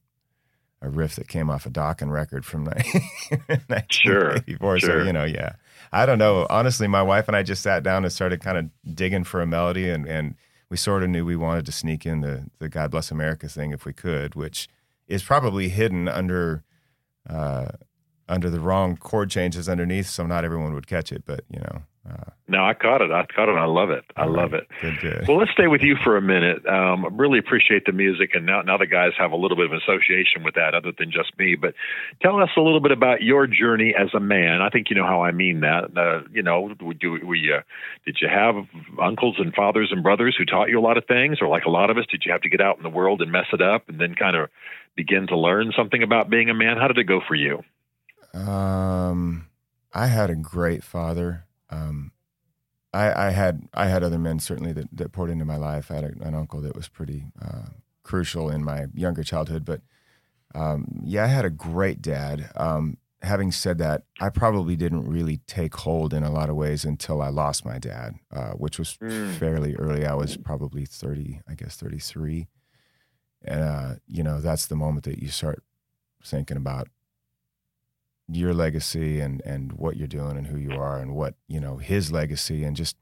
a 0.83 0.89
riff 0.89 1.15
that 1.15 1.27
came 1.27 1.49
off 1.49 1.65
a 1.65 1.69
Dokken 1.69 2.11
record 2.11 2.45
from 2.45 2.65
Sure, 3.89 4.33
1984. 4.33 4.79
So 4.79 4.87
sure. 4.87 5.05
you 5.05 5.13
know, 5.13 5.23
yeah, 5.23 5.53
I 5.91 6.05
don't 6.05 6.19
know. 6.19 6.45
Honestly, 6.49 6.87
my 6.87 7.01
wife 7.01 7.27
and 7.27 7.37
I 7.37 7.41
just 7.41 7.63
sat 7.63 7.83
down 7.83 8.03
and 8.03 8.11
started 8.11 8.41
kind 8.41 8.57
of 8.57 8.95
digging 8.95 9.23
for 9.23 9.41
a 9.41 9.47
melody, 9.47 9.89
and 9.89 10.05
and 10.05 10.35
we 10.69 10.77
sort 10.77 11.03
of 11.03 11.09
knew 11.09 11.25
we 11.25 11.35
wanted 11.35 11.65
to 11.65 11.71
sneak 11.71 12.05
in 12.05 12.21
the 12.21 12.45
the 12.59 12.69
God 12.69 12.91
Bless 12.91 13.11
America 13.11 13.47
thing 13.47 13.71
if 13.71 13.85
we 13.85 13.93
could, 13.93 14.35
which 14.35 14.67
is 15.07 15.23
probably 15.23 15.69
hidden 15.69 16.07
under 16.07 16.63
uh, 17.29 17.69
under 18.27 18.49
the 18.49 18.59
wrong 18.59 18.97
chord 18.97 19.29
changes 19.29 19.69
underneath, 19.69 20.07
so 20.07 20.25
not 20.25 20.43
everyone 20.43 20.73
would 20.73 20.87
catch 20.87 21.11
it. 21.11 21.23
But 21.25 21.45
you 21.49 21.59
know, 21.59 21.83
uh, 22.09 22.31
No, 22.49 22.65
I 22.65 22.73
caught 22.73 23.01
it. 23.01 23.11
I 23.11 23.25
caught 23.25 23.47
it. 23.47 23.55
I 23.57 23.65
love 23.65 23.89
it. 23.89 24.03
I 24.17 24.25
love 24.25 24.53
it. 24.53 24.67
good. 25.01 25.25
Well, 25.27 25.37
let's 25.37 25.51
stay 25.51 25.67
with 25.67 25.81
you 25.81 25.95
for 26.03 26.17
a 26.17 26.21
minute. 26.21 26.65
Um, 26.67 27.05
I 27.05 27.09
really 27.11 27.39
appreciate 27.39 27.85
the 27.85 27.93
music, 27.93 28.31
and 28.35 28.45
now 28.45 28.61
now 28.61 28.77
the 28.77 28.87
guys 28.87 29.13
have 29.17 29.31
a 29.31 29.37
little 29.37 29.55
bit 29.55 29.67
of 29.67 29.73
association 29.73 30.43
with 30.43 30.55
that, 30.55 30.75
other 30.75 30.91
than 30.97 31.11
just 31.11 31.37
me. 31.39 31.55
But 31.55 31.75
tell 32.21 32.41
us 32.41 32.49
a 32.57 32.61
little 32.61 32.81
bit 32.81 32.91
about 32.91 33.21
your 33.21 33.47
journey 33.47 33.95
as 33.97 34.13
a 34.13 34.19
man. 34.19 34.61
I 34.61 34.69
think 34.69 34.89
you 34.89 34.95
know 34.97 35.05
how 35.05 35.23
I 35.23 35.31
mean 35.31 35.61
that. 35.61 35.97
Uh, 35.97 36.27
you 36.31 36.43
know, 36.43 36.73
do 36.99 37.19
we? 37.25 37.53
Uh, 37.53 37.61
did 38.05 38.17
you 38.21 38.27
have 38.27 38.55
uncles 39.01 39.35
and 39.39 39.53
fathers 39.53 39.89
and 39.91 40.03
brothers 40.03 40.35
who 40.37 40.43
taught 40.43 40.69
you 40.69 40.77
a 40.79 40.81
lot 40.83 40.97
of 40.97 41.05
things, 41.05 41.37
or 41.41 41.47
like 41.47 41.63
a 41.63 41.71
lot 41.71 41.89
of 41.89 41.97
us, 41.97 42.05
did 42.11 42.23
you 42.25 42.33
have 42.33 42.41
to 42.41 42.49
get 42.49 42.59
out 42.59 42.75
in 42.75 42.83
the 42.83 42.89
world 42.89 43.21
and 43.21 43.31
mess 43.31 43.47
it 43.53 43.61
up, 43.61 43.87
and 43.87 43.99
then 43.99 44.13
kind 44.15 44.35
of 44.35 44.49
begin 44.95 45.27
to 45.27 45.37
learn 45.37 45.71
something 45.75 46.03
about 46.03 46.29
being 46.29 46.49
a 46.49 46.53
man? 46.53 46.77
How 46.77 46.87
did 46.89 46.97
it 46.97 47.05
go 47.05 47.21
for 47.25 47.35
you? 47.35 47.63
Um, 48.33 49.47
I 49.93 50.07
had 50.07 50.29
a 50.29 50.35
great 50.35 50.83
father. 50.83 51.45
Um, 51.73 52.11
I, 52.93 53.27
I 53.27 53.29
had 53.31 53.67
I 53.73 53.87
had 53.87 54.03
other 54.03 54.19
men 54.19 54.39
certainly 54.39 54.73
that, 54.73 54.87
that 54.95 55.11
poured 55.11 55.31
into 55.31 55.45
my 55.45 55.57
life. 55.57 55.89
I 55.89 55.95
had 55.95 56.03
a, 56.03 56.27
an 56.27 56.35
uncle 56.35 56.61
that 56.61 56.75
was 56.75 56.87
pretty 56.87 57.25
uh, 57.41 57.69
crucial 58.03 58.49
in 58.49 58.63
my 58.63 58.85
younger 58.93 59.23
childhood, 59.23 59.65
but 59.65 59.81
um, 60.53 61.01
yeah, 61.03 61.23
I 61.23 61.27
had 61.27 61.45
a 61.45 61.49
great 61.49 62.01
dad. 62.01 62.51
Um, 62.55 62.97
having 63.23 63.51
said 63.51 63.79
that, 63.79 64.03
I 64.21 64.29
probably 64.29 64.75
didn't 64.75 65.09
really 65.09 65.37
take 65.47 65.73
hold 65.77 66.13
in 66.13 66.21
a 66.23 66.29
lot 66.31 66.49
of 66.51 66.55
ways 66.55 66.85
until 66.85 67.21
I 67.21 67.29
lost 67.29 67.65
my 67.65 67.79
dad, 67.79 68.15
uh, 68.31 68.51
which 68.51 68.77
was 68.77 68.97
Mm. 69.01 69.37
fairly 69.39 69.73
early. 69.75 70.05
I 70.05 70.13
was 70.13 70.37
probably 70.37 70.85
thirty, 70.85 71.41
I 71.47 71.55
guess 71.55 71.75
thirty 71.75 71.99
three, 71.99 72.47
and 73.43 73.61
uh, 73.63 73.93
you 74.07 74.21
know 74.23 74.39
that's 74.39 74.67
the 74.67 74.75
moment 74.75 75.05
that 75.05 75.19
you 75.19 75.29
start 75.29 75.63
thinking 76.23 76.57
about 76.57 76.87
your 78.27 78.53
legacy 78.53 79.19
and 79.19 79.41
and 79.45 79.73
what 79.73 79.97
you're 79.97 80.07
doing 80.07 80.37
and 80.37 80.47
who 80.47 80.57
you 80.57 80.71
are 80.71 80.99
and 80.99 81.13
what 81.13 81.35
you 81.47 81.59
know 81.59 81.77
his 81.77 82.11
legacy 82.11 82.63
and 82.63 82.75
just 82.75 82.97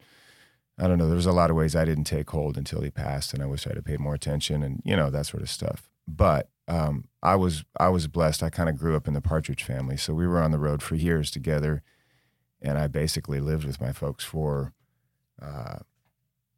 I 0.80 0.88
don't 0.88 0.98
know. 0.98 1.08
There 1.08 1.16
was 1.16 1.28
a 1.28 1.32
lot 1.32 1.52
of 1.52 1.56
ways 1.56 1.76
I 1.76 1.86
didn't 1.86 2.06
take 2.06 2.30
hold 2.32 2.58
until 2.58 2.82
he 2.82 2.90
passed, 2.90 3.34
and 3.34 3.44
I 3.44 3.46
wish 3.46 3.68
I'd 3.68 3.76
have 3.76 3.86
paid 3.86 4.00
more 4.00 4.16
attention 4.16 4.64
and 4.64 4.82
you 4.84 4.96
know 4.96 5.10
that 5.10 5.28
sort 5.28 5.44
of 5.44 5.50
stuff. 5.50 5.90
But 6.08 6.50
um, 6.68 7.06
I 7.22 7.36
was 7.36 7.64
I 7.80 7.90
was 7.90 8.08
blessed. 8.08 8.42
I 8.42 8.50
kind 8.50 8.70
of 8.70 8.78
grew 8.78 8.96
up 8.96 9.08
in 9.08 9.14
the 9.14 9.22
Partridge 9.22 9.64
family, 9.64 9.98
so 9.98 10.14
we 10.14 10.28
were 10.28 10.42
on 10.42 10.52
the 10.52 10.60
road 10.60 10.82
for 10.82 10.96
years 10.96 11.30
together, 11.30 11.84
and 12.62 12.78
I 12.78 12.88
basically 12.88 13.40
lived 13.40 13.66
with 13.66 13.80
my 13.80 13.92
folks 13.92 14.24
for 14.24 14.74
uh, 15.42 15.80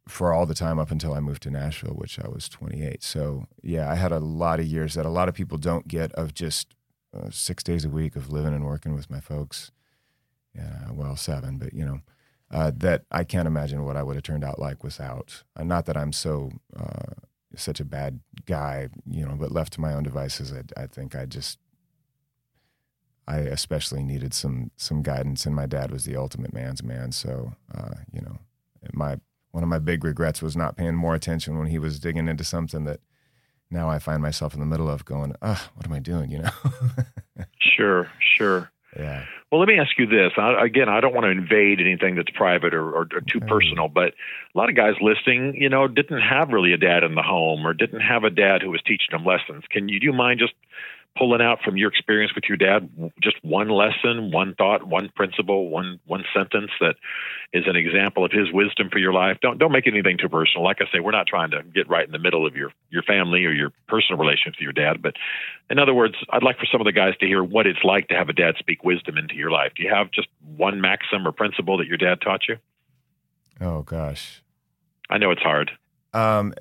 for 0.08 0.32
all 0.32 0.46
the 0.46 0.54
time 0.54 0.78
up 0.78 0.90
until 0.90 1.14
I 1.14 1.20
moved 1.20 1.42
to 1.42 1.50
Nashville, 1.50 1.94
which 1.94 2.18
I 2.18 2.28
was 2.28 2.48
28. 2.48 3.02
So 3.02 3.46
yeah, 3.62 3.90
I 3.90 3.94
had 3.94 4.12
a 4.12 4.18
lot 4.18 4.60
of 4.60 4.66
years 4.66 4.94
that 4.94 5.06
a 5.06 5.10
lot 5.10 5.28
of 5.28 5.34
people 5.34 5.58
don't 5.58 5.88
get 5.88 6.12
of 6.12 6.34
just 6.34 6.74
uh, 7.14 7.30
six 7.30 7.62
days 7.62 7.84
a 7.84 7.90
week 7.90 8.16
of 8.16 8.32
living 8.32 8.54
and 8.54 8.64
working 8.64 8.94
with 8.94 9.10
my 9.10 9.20
folks. 9.20 9.70
Yeah, 10.54 10.90
well, 10.92 11.16
seven, 11.16 11.58
but 11.58 11.74
you 11.74 11.84
know, 11.84 12.00
uh, 12.50 12.70
that 12.76 13.04
I 13.10 13.24
can't 13.24 13.48
imagine 13.48 13.84
what 13.84 13.96
I 13.96 14.02
would 14.02 14.16
have 14.16 14.22
turned 14.22 14.44
out 14.44 14.58
like 14.58 14.84
without. 14.84 15.42
Uh, 15.56 15.64
not 15.64 15.86
that 15.86 15.96
I'm 15.96 16.12
so 16.12 16.52
uh, 16.76 17.14
such 17.56 17.80
a 17.80 17.84
bad 17.84 18.20
guy, 18.46 18.88
you 19.06 19.26
know, 19.26 19.34
but 19.34 19.52
left 19.52 19.72
to 19.74 19.80
my 19.80 19.92
own 19.94 20.04
devices, 20.04 20.52
I, 20.52 20.82
I 20.82 20.86
think 20.86 21.14
I 21.16 21.26
just, 21.26 21.58
I 23.26 23.38
especially 23.38 24.02
needed 24.02 24.34
some 24.34 24.70
some 24.76 25.02
guidance, 25.02 25.46
and 25.46 25.54
my 25.54 25.66
dad 25.66 25.90
was 25.90 26.04
the 26.04 26.16
ultimate 26.16 26.52
man's 26.52 26.82
man. 26.82 27.10
So, 27.12 27.54
uh, 27.74 27.94
you 28.12 28.20
know, 28.20 28.38
my 28.92 29.18
one 29.50 29.62
of 29.62 29.68
my 29.68 29.78
big 29.78 30.04
regrets 30.04 30.42
was 30.42 30.56
not 30.56 30.76
paying 30.76 30.94
more 30.94 31.14
attention 31.14 31.58
when 31.58 31.68
he 31.68 31.78
was 31.78 32.00
digging 32.00 32.28
into 32.28 32.44
something 32.44 32.84
that 32.84 33.00
now 33.70 33.88
I 33.90 33.98
find 33.98 34.22
myself 34.22 34.54
in 34.54 34.60
the 34.60 34.66
middle 34.66 34.88
of 34.90 35.04
going, 35.04 35.34
ah, 35.42 35.70
what 35.74 35.86
am 35.86 35.92
I 35.92 35.98
doing? 36.00 36.30
You 36.30 36.38
know? 36.42 36.50
Sure, 37.60 38.08
sure. 38.20 38.70
yeah. 38.96 39.24
Well, 39.50 39.58
let 39.60 39.68
me 39.68 39.78
ask 39.78 39.98
you 39.98 40.06
this. 40.06 40.32
I, 40.36 40.64
again, 40.64 40.88
I 40.88 41.00
don't 41.00 41.12
want 41.14 41.24
to 41.24 41.30
invade 41.30 41.80
anything 41.80 42.14
that's 42.14 42.30
private 42.30 42.72
or, 42.74 42.88
or, 42.88 43.00
or 43.02 43.20
too 43.20 43.38
Okay. 43.38 43.46
personal, 43.48 43.88
but 43.88 44.14
a 44.54 44.58
lot 44.58 44.68
of 44.68 44.76
guys 44.76 44.94
listening, 45.00 45.56
you 45.60 45.68
know, 45.68 45.88
didn't 45.88 46.20
have 46.20 46.50
really 46.50 46.72
a 46.72 46.76
dad 46.76 47.02
in 47.02 47.14
the 47.16 47.22
home 47.22 47.66
or 47.66 47.72
didn't 47.74 48.00
have 48.00 48.22
a 48.22 48.30
dad 48.30 48.62
who 48.62 48.70
was 48.70 48.80
teaching 48.82 49.08
them 49.10 49.24
lessons. 49.24 49.64
Can 49.70 49.88
you 49.88 49.98
do 49.98 50.06
you 50.06 50.12
mind 50.12 50.38
just 50.38 50.54
pulling 51.16 51.40
out 51.40 51.60
from 51.64 51.76
your 51.76 51.88
experience 51.88 52.34
with 52.34 52.44
your 52.48 52.56
dad 52.56 52.90
just 53.22 53.36
one 53.42 53.68
lesson, 53.68 54.32
one 54.32 54.54
thought, 54.56 54.86
one 54.86 55.10
principle, 55.14 55.68
one 55.68 56.00
one 56.06 56.24
sentence 56.34 56.70
that 56.80 56.96
is 57.52 57.64
an 57.66 57.76
example 57.76 58.24
of 58.24 58.32
his 58.32 58.52
wisdom 58.52 58.88
for 58.90 58.98
your 58.98 59.12
life? 59.12 59.38
Don't 59.40 59.58
don't 59.58 59.72
make 59.72 59.86
anything 59.86 60.18
too 60.18 60.28
personal. 60.28 60.64
Like 60.64 60.78
I 60.80 60.86
say, 60.92 61.00
we're 61.00 61.12
not 61.12 61.26
trying 61.26 61.50
to 61.52 61.62
get 61.62 61.88
right 61.88 62.04
in 62.04 62.12
the 62.12 62.18
middle 62.18 62.46
of 62.46 62.56
your 62.56 62.72
your 62.90 63.02
family 63.02 63.44
or 63.44 63.52
your 63.52 63.70
personal 63.88 64.18
relationship 64.18 64.54
with 64.58 64.64
your 64.64 64.72
dad, 64.72 65.02
but 65.02 65.14
in 65.70 65.78
other 65.78 65.94
words, 65.94 66.14
I'd 66.30 66.42
like 66.42 66.58
for 66.58 66.66
some 66.70 66.80
of 66.80 66.84
the 66.84 66.92
guys 66.92 67.16
to 67.20 67.26
hear 67.26 67.42
what 67.42 67.66
it's 67.66 67.84
like 67.84 68.08
to 68.08 68.14
have 68.14 68.28
a 68.28 68.34
dad 68.34 68.56
speak 68.58 68.84
wisdom 68.84 69.16
into 69.16 69.34
your 69.34 69.50
life. 69.50 69.72
Do 69.76 69.82
you 69.82 69.90
have 69.94 70.10
just 70.10 70.28
one 70.56 70.80
maxim 70.80 71.26
or 71.26 71.32
principle 71.32 71.78
that 71.78 71.86
your 71.86 71.96
dad 71.96 72.20
taught 72.20 72.42
you? 72.48 72.56
Oh 73.60 73.82
gosh. 73.82 74.42
I 75.10 75.18
know 75.18 75.30
it's 75.30 75.42
hard. 75.42 75.70
Um, 76.12 76.54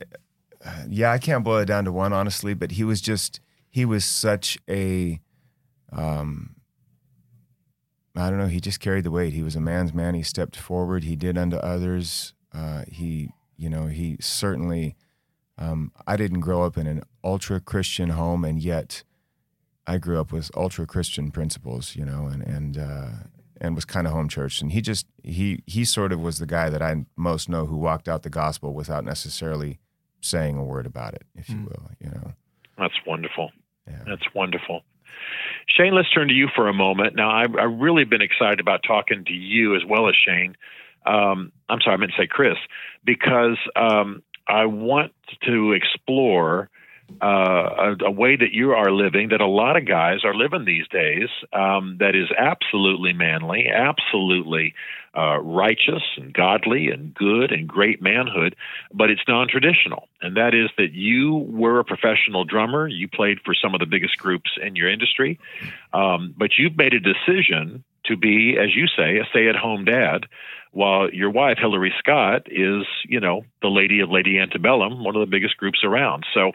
yeah, 0.89 1.12
I 1.12 1.17
can't 1.17 1.43
boil 1.43 1.60
it 1.60 1.65
down 1.65 1.86
to 1.86 1.91
one 1.91 2.13
honestly, 2.13 2.53
but 2.53 2.72
he 2.72 2.83
was 2.83 3.01
just 3.01 3.39
he 3.74 3.86
was 3.86 4.06
such 4.06 4.58
a 4.70 5.20
um 5.92 6.56
I 8.15 8.30
don't 8.30 8.38
know, 8.38 8.46
he 8.48 8.60
just 8.60 8.80
carried 8.80 9.06
the 9.06 9.12
weight. 9.12 9.34
He 9.34 9.42
was 9.42 9.56
a 9.56 9.60
man's 9.60 9.92
man. 9.92 10.13
He 10.13 10.22
stepped 10.22 10.56
forward. 10.56 11.03
He 11.03 11.15
did 11.15 11.36
unto 11.36 11.58
others. 11.58 12.36
Uh, 12.53 12.84
he, 12.88 13.30
you 13.58 13.70
know, 13.70 13.88
he 13.88 14.18
certainly. 14.22 14.96
Um, 15.58 15.92
I 16.06 16.15
didn't 16.15 16.42
grow 16.42 16.62
up 16.63 16.77
in 16.77 16.86
an 16.86 17.01
ultra 17.24 17.60
Christian 17.60 18.10
home, 18.10 18.46
and 18.46 18.60
yet 18.62 19.03
I 19.88 19.98
grew 19.98 20.20
up 20.20 20.32
with 20.32 20.51
ultra 20.56 20.86
Christian 20.86 21.32
principles, 21.32 21.96
you 21.96 22.06
know, 22.06 22.27
and 22.27 22.44
and 22.44 22.77
uh, 22.77 23.10
and 23.60 23.74
was 23.74 23.86
kind 23.86 24.06
of 24.06 24.13
home 24.13 24.30
church. 24.30 24.62
And 24.62 24.72
he 24.72 24.82
just 24.82 25.08
he 25.24 25.63
he 25.65 25.84
sort 25.84 26.12
of 26.13 26.20
was 26.20 26.38
the 26.38 26.46
guy 26.48 26.70
that 26.70 26.84
I 26.84 27.06
most 27.15 27.50
know 27.50 27.65
who 27.65 27.77
walked 27.77 28.08
out 28.08 28.22
the 28.22 28.30
gospel 28.30 28.74
without 28.75 29.06
necessarily 29.06 29.80
saying 30.22 30.56
a 30.58 30.63
word 30.63 30.86
about 30.86 31.15
it, 31.15 31.24
if 31.36 31.50
you 31.50 31.56
Hmm. 31.58 31.65
will, 31.65 31.89
you 32.00 32.10
know. 32.10 32.34
That's 32.77 32.96
wonderful. 33.08 33.51
That's 34.05 34.24
wonderful. 34.33 34.83
Shayne, 35.67 35.95
let's 35.95 36.10
turn 36.12 36.27
to 36.27 36.33
you 36.33 36.50
for 36.55 36.67
a 36.67 36.74
moment. 36.74 37.15
Now, 37.15 37.31
I've, 37.31 37.55
I've 37.55 37.79
really 37.79 38.03
been 38.03 38.22
excited 38.22 38.60
about 38.60 38.81
talking 38.86 39.24
to 39.25 39.33
you 39.33 39.75
as 39.75 39.81
well 39.88 40.10
as 40.10 40.15
Shayne. 40.15 40.55
Um, 41.05 41.51
I'm 41.69 41.79
sorry, 41.81 41.95
I 41.95 41.98
meant 41.98 42.12
to 42.15 42.24
say 42.24 42.27
Chris, 42.27 42.57
because 43.05 43.57
um, 43.75 44.24
I 44.48 44.65
want 44.65 45.13
to 45.45 45.74
explore 45.74 46.69
uh, 47.22 47.96
a, 48.01 48.05
a 48.05 48.12
way 48.12 48.36
that 48.36 48.51
you 48.51 48.72
are 48.72 48.91
living, 48.91 49.29
that 49.29 49.41
a 49.41 49.48
lot 49.48 49.77
of 49.77 49.86
guys 49.86 50.24
are 50.24 50.34
living 50.34 50.65
these 50.65 50.88
days, 50.88 51.29
um, 51.51 51.98
that 52.00 52.15
is 52.15 52.29
absolutely 52.38 53.13
manly, 53.13 53.67
absolutely 53.67 54.74
uh, 55.15 55.38
righteous 55.39 56.03
and 56.17 56.34
godly 56.34 56.89
and 56.89 57.13
good 57.13 57.51
and 57.51 57.67
great 57.67 58.01
manhood, 58.01 58.55
but 58.93 59.10
it's 59.10 59.22
non 59.27 59.48
traditional. 59.48 60.08
And 60.22 60.38
that 60.38 60.53
is 60.55 60.70
that 60.77 60.93
you 60.93 61.46
were 61.50 61.79
a 61.79 61.86
professional 61.86 62.46
drummer, 62.46 62.88
you 62.88 63.08
played 63.08 63.39
for 63.46 63.53
some 63.53 63.74
of 63.74 63.79
the 63.79 63.86
biggest 63.86 64.17
groups 64.17 64.51
in 64.62 64.75
your 64.75 64.89
industry, 64.89 65.39
um, 65.93 66.34
but 66.38 66.51
you've 66.58 66.77
made 66.77 66.93
a 66.93 67.00
decision 67.00 67.84
to 68.05 68.17
be, 68.17 68.58
as 68.60 68.75
you 68.75 68.88
say, 68.88 69.17
a 69.17 69.25
stay 69.29 69.48
at 69.48 69.55
home 69.55 69.86
dad. 69.86 70.25
While 70.72 71.12
your 71.12 71.29
wife 71.29 71.60
Hillary 71.60 71.93
Scott 72.00 72.48
is, 72.48 72.86
you 73.08 73.20
know, 73.20 73.46
the 73.62 73.67
lady 73.67 74.00
of 74.00 74.10
Lady 74.10 74.39
Antebellum, 74.39 75.03
one 75.03 75.15
of 75.15 75.20
the 75.20 75.27
biggest 75.27 75.55
groups 75.58 75.84
around. 75.84 76.25
So 76.34 76.53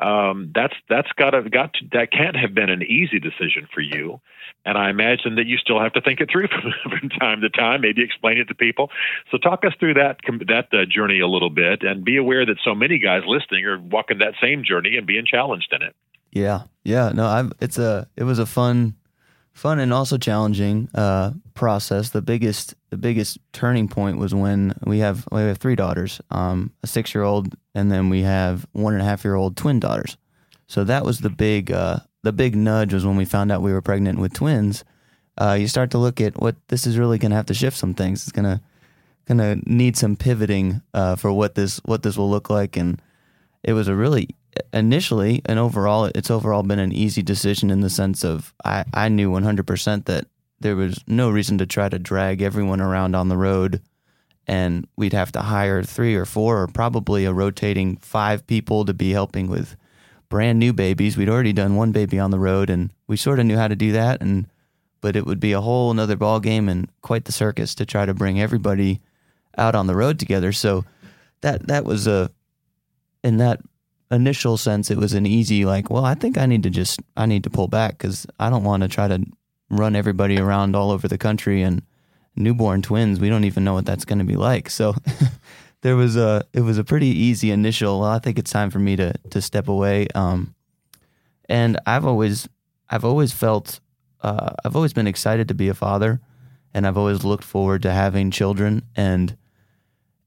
um, 0.00 0.50
that's 0.54 0.74
that's 0.88 1.10
got 1.12 1.30
to 1.30 1.48
got 1.48 1.74
to, 1.74 1.80
that 1.92 2.12
can't 2.12 2.36
have 2.36 2.54
been 2.54 2.70
an 2.70 2.82
easy 2.82 3.18
decision 3.18 3.68
for 3.72 3.80
you, 3.80 4.20
and 4.64 4.78
I 4.78 4.90
imagine 4.90 5.36
that 5.36 5.46
you 5.46 5.58
still 5.58 5.80
have 5.80 5.92
to 5.94 6.00
think 6.00 6.20
it 6.20 6.30
through 6.30 6.48
from, 6.82 6.90
from 6.90 7.08
time 7.10 7.40
to 7.42 7.50
time. 7.50 7.80
Maybe 7.80 8.02
explain 8.02 8.38
it 8.38 8.48
to 8.48 8.54
people. 8.54 8.90
So 9.30 9.38
talk 9.38 9.64
us 9.64 9.72
through 9.78 9.94
that 9.94 10.18
that 10.48 10.66
uh, 10.72 10.84
journey 10.86 11.20
a 11.20 11.28
little 11.28 11.50
bit, 11.50 11.82
and 11.82 12.04
be 12.04 12.16
aware 12.16 12.44
that 12.46 12.56
so 12.64 12.74
many 12.74 12.98
guys 12.98 13.22
listening 13.26 13.64
are 13.66 13.78
walking 13.78 14.18
that 14.18 14.34
same 14.40 14.64
journey 14.64 14.96
and 14.96 15.06
being 15.06 15.24
challenged 15.26 15.72
in 15.72 15.82
it. 15.82 15.94
Yeah, 16.32 16.62
yeah. 16.82 17.10
No, 17.14 17.26
I've 17.26 17.52
it's 17.60 17.78
a 17.78 18.08
it 18.16 18.24
was 18.24 18.38
a 18.38 18.46
fun, 18.46 18.94
fun 19.52 19.78
and 19.78 19.92
also 19.92 20.18
challenging 20.18 20.88
uh, 20.94 21.32
process. 21.54 22.10
The 22.10 22.22
biggest 22.22 22.74
the 22.90 22.96
biggest 22.96 23.38
turning 23.52 23.88
point 23.88 24.18
was 24.18 24.34
when 24.34 24.74
we 24.84 24.98
have 24.98 25.26
we 25.30 25.40
have 25.40 25.58
three 25.58 25.76
daughters, 25.76 26.20
um, 26.30 26.72
a 26.82 26.86
six 26.86 27.14
year 27.14 27.24
old, 27.24 27.54
and 27.74 27.90
then 27.90 28.08
we 28.08 28.22
have 28.22 28.66
one 28.72 28.94
and 28.94 29.02
a 29.02 29.04
half 29.04 29.24
year 29.24 29.34
old 29.34 29.56
twin 29.56 29.80
daughters. 29.80 30.16
So 30.66 30.84
that 30.84 31.04
was 31.04 31.20
the 31.20 31.30
big 31.30 31.70
uh, 31.70 31.98
the 32.22 32.32
big 32.32 32.56
nudge 32.56 32.94
was 32.94 33.06
when 33.06 33.16
we 33.16 33.24
found 33.24 33.52
out 33.52 33.62
we 33.62 33.72
were 33.72 33.82
pregnant 33.82 34.18
with 34.18 34.32
twins. 34.32 34.84
Uh, 35.40 35.56
you 35.58 35.66
start 35.66 35.90
to 35.90 35.98
look 35.98 36.20
at 36.20 36.40
what 36.40 36.56
this 36.68 36.86
is 36.86 36.98
really 36.98 37.18
going 37.18 37.30
to 37.30 37.36
have 37.36 37.46
to 37.46 37.54
shift 37.54 37.76
some 37.76 37.94
things. 37.94 38.22
It's 38.22 38.32
gonna 38.32 38.60
gonna 39.26 39.56
need 39.66 39.96
some 39.96 40.16
pivoting 40.16 40.82
uh, 40.94 41.16
for 41.16 41.32
what 41.32 41.54
this 41.54 41.80
what 41.84 42.02
this 42.02 42.16
will 42.16 42.30
look 42.30 42.50
like 42.50 42.76
and 42.76 43.00
it 43.62 43.72
was 43.72 43.88
a 43.88 43.94
really 43.94 44.28
initially 44.72 45.40
and 45.46 45.58
overall 45.58 46.06
it's 46.06 46.30
overall 46.30 46.62
been 46.62 46.78
an 46.78 46.92
easy 46.92 47.22
decision 47.22 47.70
in 47.70 47.80
the 47.80 47.90
sense 47.90 48.24
of 48.24 48.52
I, 48.64 48.84
I 48.92 49.08
knew 49.08 49.30
100% 49.30 50.04
that 50.06 50.26
there 50.62 50.76
was 50.76 51.02
no 51.06 51.30
reason 51.30 51.58
to 51.58 51.66
try 51.66 51.88
to 51.88 51.98
drag 51.98 52.42
everyone 52.42 52.80
around 52.80 53.14
on 53.14 53.28
the 53.28 53.36
road. 53.36 53.82
And 54.46 54.88
we'd 54.96 55.12
have 55.12 55.30
to 55.32 55.42
hire 55.42 55.82
three 55.82 56.16
or 56.16 56.24
four 56.24 56.62
or 56.62 56.66
probably 56.66 57.24
a 57.24 57.32
rotating 57.32 57.96
five 57.98 58.46
people 58.46 58.84
to 58.84 58.94
be 58.94 59.12
helping 59.12 59.48
with 59.48 59.76
brand 60.28 60.58
new 60.58 60.72
babies. 60.72 61.16
We'd 61.16 61.28
already 61.28 61.52
done 61.52 61.76
one 61.76 61.92
baby 61.92 62.18
on 62.18 62.30
the 62.30 62.40
road 62.40 62.70
and 62.70 62.90
we 63.06 63.16
sort 63.16 63.38
of 63.38 63.46
knew 63.46 63.56
how 63.56 63.68
to 63.68 63.76
do 63.76 63.92
that 63.92 64.20
and 64.20 64.46
but 65.00 65.16
it 65.16 65.26
would 65.26 65.40
be 65.40 65.52
a 65.52 65.60
whole 65.60 65.90
another 65.90 66.16
ball 66.16 66.40
game 66.40 66.68
and 66.68 66.88
quite 67.02 67.24
the 67.24 67.32
circus 67.32 67.74
to 67.74 67.84
try 67.84 68.06
to 68.06 68.14
bring 68.14 68.40
everybody 68.40 69.00
out 69.58 69.74
on 69.74 69.86
the 69.86 69.96
road 69.96 70.18
together. 70.18 70.52
So 70.52 70.84
that 71.42 71.66
that 71.68 71.84
was 71.84 72.06
a 72.06 72.30
in 73.22 73.36
that 73.36 73.60
initial 74.10 74.56
sense 74.56 74.90
it 74.90 74.98
was 74.98 75.14
an 75.14 75.24
easy 75.24 75.64
like 75.64 75.88
well 75.88 76.04
i 76.04 76.14
think 76.14 76.36
i 76.36 76.44
need 76.44 76.62
to 76.62 76.68
just 76.70 77.00
i 77.16 77.24
need 77.24 77.42
to 77.42 77.48
pull 77.48 77.66
back 77.66 77.92
because 77.96 78.26
i 78.38 78.50
don't 78.50 78.62
want 78.62 78.82
to 78.82 78.88
try 78.88 79.08
to 79.08 79.24
run 79.72 79.96
everybody 79.96 80.38
around 80.38 80.76
all 80.76 80.90
over 80.90 81.08
the 81.08 81.18
country 81.18 81.62
and 81.62 81.82
newborn 82.36 82.80
twins 82.80 83.20
we 83.20 83.28
don't 83.28 83.44
even 83.44 83.64
know 83.64 83.74
what 83.74 83.84
that's 83.84 84.04
going 84.04 84.18
to 84.18 84.24
be 84.24 84.36
like 84.36 84.70
so 84.70 84.94
there 85.82 85.96
was 85.96 86.16
a 86.16 86.44
it 86.52 86.60
was 86.60 86.78
a 86.78 86.84
pretty 86.84 87.08
easy 87.08 87.50
initial 87.50 88.00
well 88.00 88.10
i 88.10 88.18
think 88.18 88.38
it's 88.38 88.50
time 88.50 88.70
for 88.70 88.78
me 88.78 88.96
to 88.96 89.12
to 89.30 89.42
step 89.42 89.68
away 89.68 90.06
um 90.14 90.54
and 91.48 91.78
i've 91.86 92.06
always 92.06 92.48
i've 92.88 93.04
always 93.04 93.32
felt 93.32 93.80
uh, 94.22 94.50
i've 94.64 94.76
always 94.76 94.92
been 94.92 95.06
excited 95.06 95.48
to 95.48 95.54
be 95.54 95.68
a 95.68 95.74
father 95.74 96.20
and 96.72 96.86
i've 96.86 96.96
always 96.96 97.24
looked 97.24 97.44
forward 97.44 97.82
to 97.82 97.90
having 97.90 98.30
children 98.30 98.82
and 98.96 99.36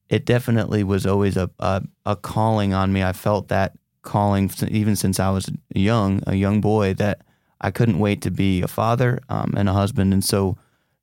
it 0.09 0.25
definitely 0.25 0.83
was 0.83 1.05
always 1.05 1.37
a, 1.37 1.49
a 1.59 1.83
a 2.05 2.15
calling 2.15 2.73
on 2.73 2.93
me. 2.93 3.03
I 3.03 3.13
felt 3.13 3.47
that 3.49 3.73
calling 4.01 4.51
even 4.67 4.95
since 4.95 5.19
I 5.19 5.31
was 5.31 5.49
young, 5.73 6.21
a 6.27 6.35
young 6.35 6.61
boy, 6.61 6.93
that 6.95 7.21
I 7.61 7.71
couldn't 7.71 7.99
wait 7.99 8.21
to 8.21 8.31
be 8.31 8.61
a 8.61 8.67
father 8.67 9.19
um, 9.29 9.53
and 9.57 9.69
a 9.69 9.73
husband. 9.73 10.13
And 10.13 10.23
so, 10.23 10.57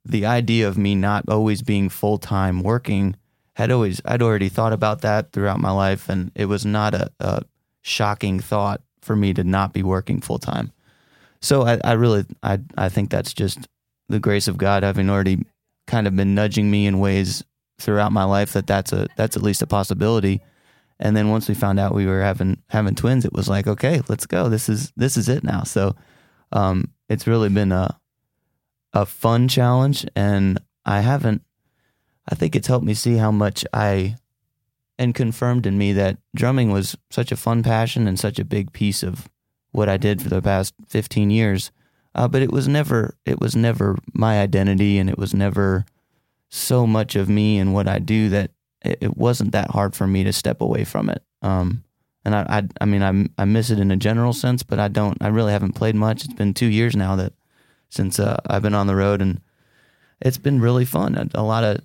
the 0.04 0.26
idea 0.26 0.66
of 0.66 0.76
me 0.76 0.94
not 0.94 1.28
always 1.28 1.62
being 1.62 1.88
full 1.88 2.18
time 2.18 2.62
working 2.62 3.14
had 3.54 3.70
always 3.70 4.00
I'd 4.04 4.22
already 4.22 4.48
thought 4.48 4.72
about 4.72 5.02
that 5.02 5.32
throughout 5.32 5.60
my 5.60 5.70
life, 5.70 6.08
and 6.08 6.32
it 6.34 6.46
was 6.46 6.64
not 6.64 6.94
a, 6.94 7.10
a 7.20 7.42
shocking 7.82 8.40
thought 8.40 8.80
for 9.00 9.14
me 9.14 9.34
to 9.34 9.44
not 9.44 9.72
be 9.72 9.82
working 9.82 10.20
full 10.20 10.38
time. 10.38 10.72
So 11.40 11.62
I, 11.62 11.78
I 11.84 11.92
really 11.92 12.24
I 12.42 12.60
I 12.76 12.88
think 12.88 13.10
that's 13.10 13.34
just 13.34 13.68
the 14.08 14.20
grace 14.20 14.48
of 14.48 14.56
God 14.56 14.82
having 14.82 15.10
already 15.10 15.44
kind 15.86 16.06
of 16.06 16.16
been 16.16 16.34
nudging 16.34 16.70
me 16.70 16.86
in 16.86 16.98
ways 16.98 17.44
throughout 17.78 18.12
my 18.12 18.24
life 18.24 18.52
that 18.52 18.66
that's 18.66 18.92
a 18.92 19.08
that's 19.16 19.36
at 19.36 19.42
least 19.42 19.62
a 19.62 19.66
possibility. 19.66 20.40
And 21.00 21.16
then 21.16 21.30
once 21.30 21.48
we 21.48 21.54
found 21.54 21.80
out 21.80 21.94
we 21.94 22.06
were 22.06 22.22
having 22.22 22.62
having 22.68 22.94
twins, 22.94 23.24
it 23.24 23.32
was 23.32 23.48
like, 23.48 23.66
okay, 23.66 24.02
let's 24.08 24.26
go. 24.26 24.48
This 24.48 24.68
is 24.68 24.92
this 24.96 25.16
is 25.16 25.28
it 25.28 25.42
now. 25.42 25.64
So 25.64 25.96
um, 26.52 26.90
it's 27.08 27.26
really 27.26 27.48
been 27.48 27.72
a 27.72 27.98
a 28.92 29.06
fun 29.06 29.48
challenge, 29.48 30.06
and 30.14 30.60
I 30.84 31.00
haven't. 31.00 31.42
I 32.28 32.34
think 32.34 32.54
it's 32.54 32.68
helped 32.68 32.86
me 32.86 32.94
see 32.94 33.16
how 33.16 33.30
much 33.30 33.64
I 33.72 34.16
and 34.98 35.14
confirmed 35.14 35.66
in 35.66 35.78
me 35.78 35.92
that 35.94 36.18
drumming 36.34 36.70
was 36.70 36.96
such 37.10 37.32
a 37.32 37.36
fun 37.36 37.62
passion 37.62 38.06
and 38.06 38.18
such 38.18 38.38
a 38.38 38.44
big 38.44 38.72
piece 38.72 39.02
of 39.02 39.28
what 39.72 39.88
I 39.88 39.96
did 39.96 40.22
for 40.22 40.28
the 40.28 40.42
past 40.42 40.74
15 40.88 41.30
years. 41.30 41.72
Uh, 42.14 42.28
but 42.28 42.42
it 42.42 42.52
was 42.52 42.68
never 42.68 43.16
it 43.24 43.40
was 43.40 43.56
never 43.56 43.96
my 44.12 44.40
identity, 44.40 44.98
and 44.98 45.08
it 45.08 45.18
was 45.18 45.34
never 45.34 45.86
so 46.48 46.86
much 46.86 47.16
of 47.16 47.30
me 47.30 47.58
and 47.58 47.72
what 47.72 47.88
I 47.88 47.98
do 47.98 48.28
that 48.28 48.50
it, 48.84 48.98
it 49.00 49.16
wasn't 49.16 49.52
that 49.52 49.70
hard 49.70 49.94
for 49.96 50.06
me 50.06 50.22
to 50.24 50.32
step 50.32 50.60
away 50.60 50.84
from 50.84 51.08
it. 51.08 51.22
Um, 51.40 51.84
and 52.24 52.34
I, 52.34 52.46
I, 52.48 52.62
I 52.80 52.84
mean, 52.84 53.02
I, 53.02 53.42
I 53.42 53.44
miss 53.44 53.70
it 53.70 53.80
in 53.80 53.90
a 53.90 53.96
general 53.96 54.32
sense, 54.32 54.62
but 54.62 54.78
I 54.78 54.88
don't. 54.88 55.18
I 55.20 55.28
really 55.28 55.52
haven't 55.52 55.74
played 55.74 55.94
much. 55.94 56.24
It's 56.24 56.34
been 56.34 56.54
two 56.54 56.66
years 56.66 56.94
now 56.94 57.16
that 57.16 57.32
since 57.88 58.18
uh, 58.18 58.36
I've 58.46 58.62
been 58.62 58.74
on 58.74 58.86
the 58.86 58.96
road, 58.96 59.20
and 59.20 59.40
it's 60.20 60.38
been 60.38 60.60
really 60.60 60.84
fun. 60.84 61.16
A, 61.16 61.40
a 61.40 61.42
lot 61.42 61.64
of 61.64 61.80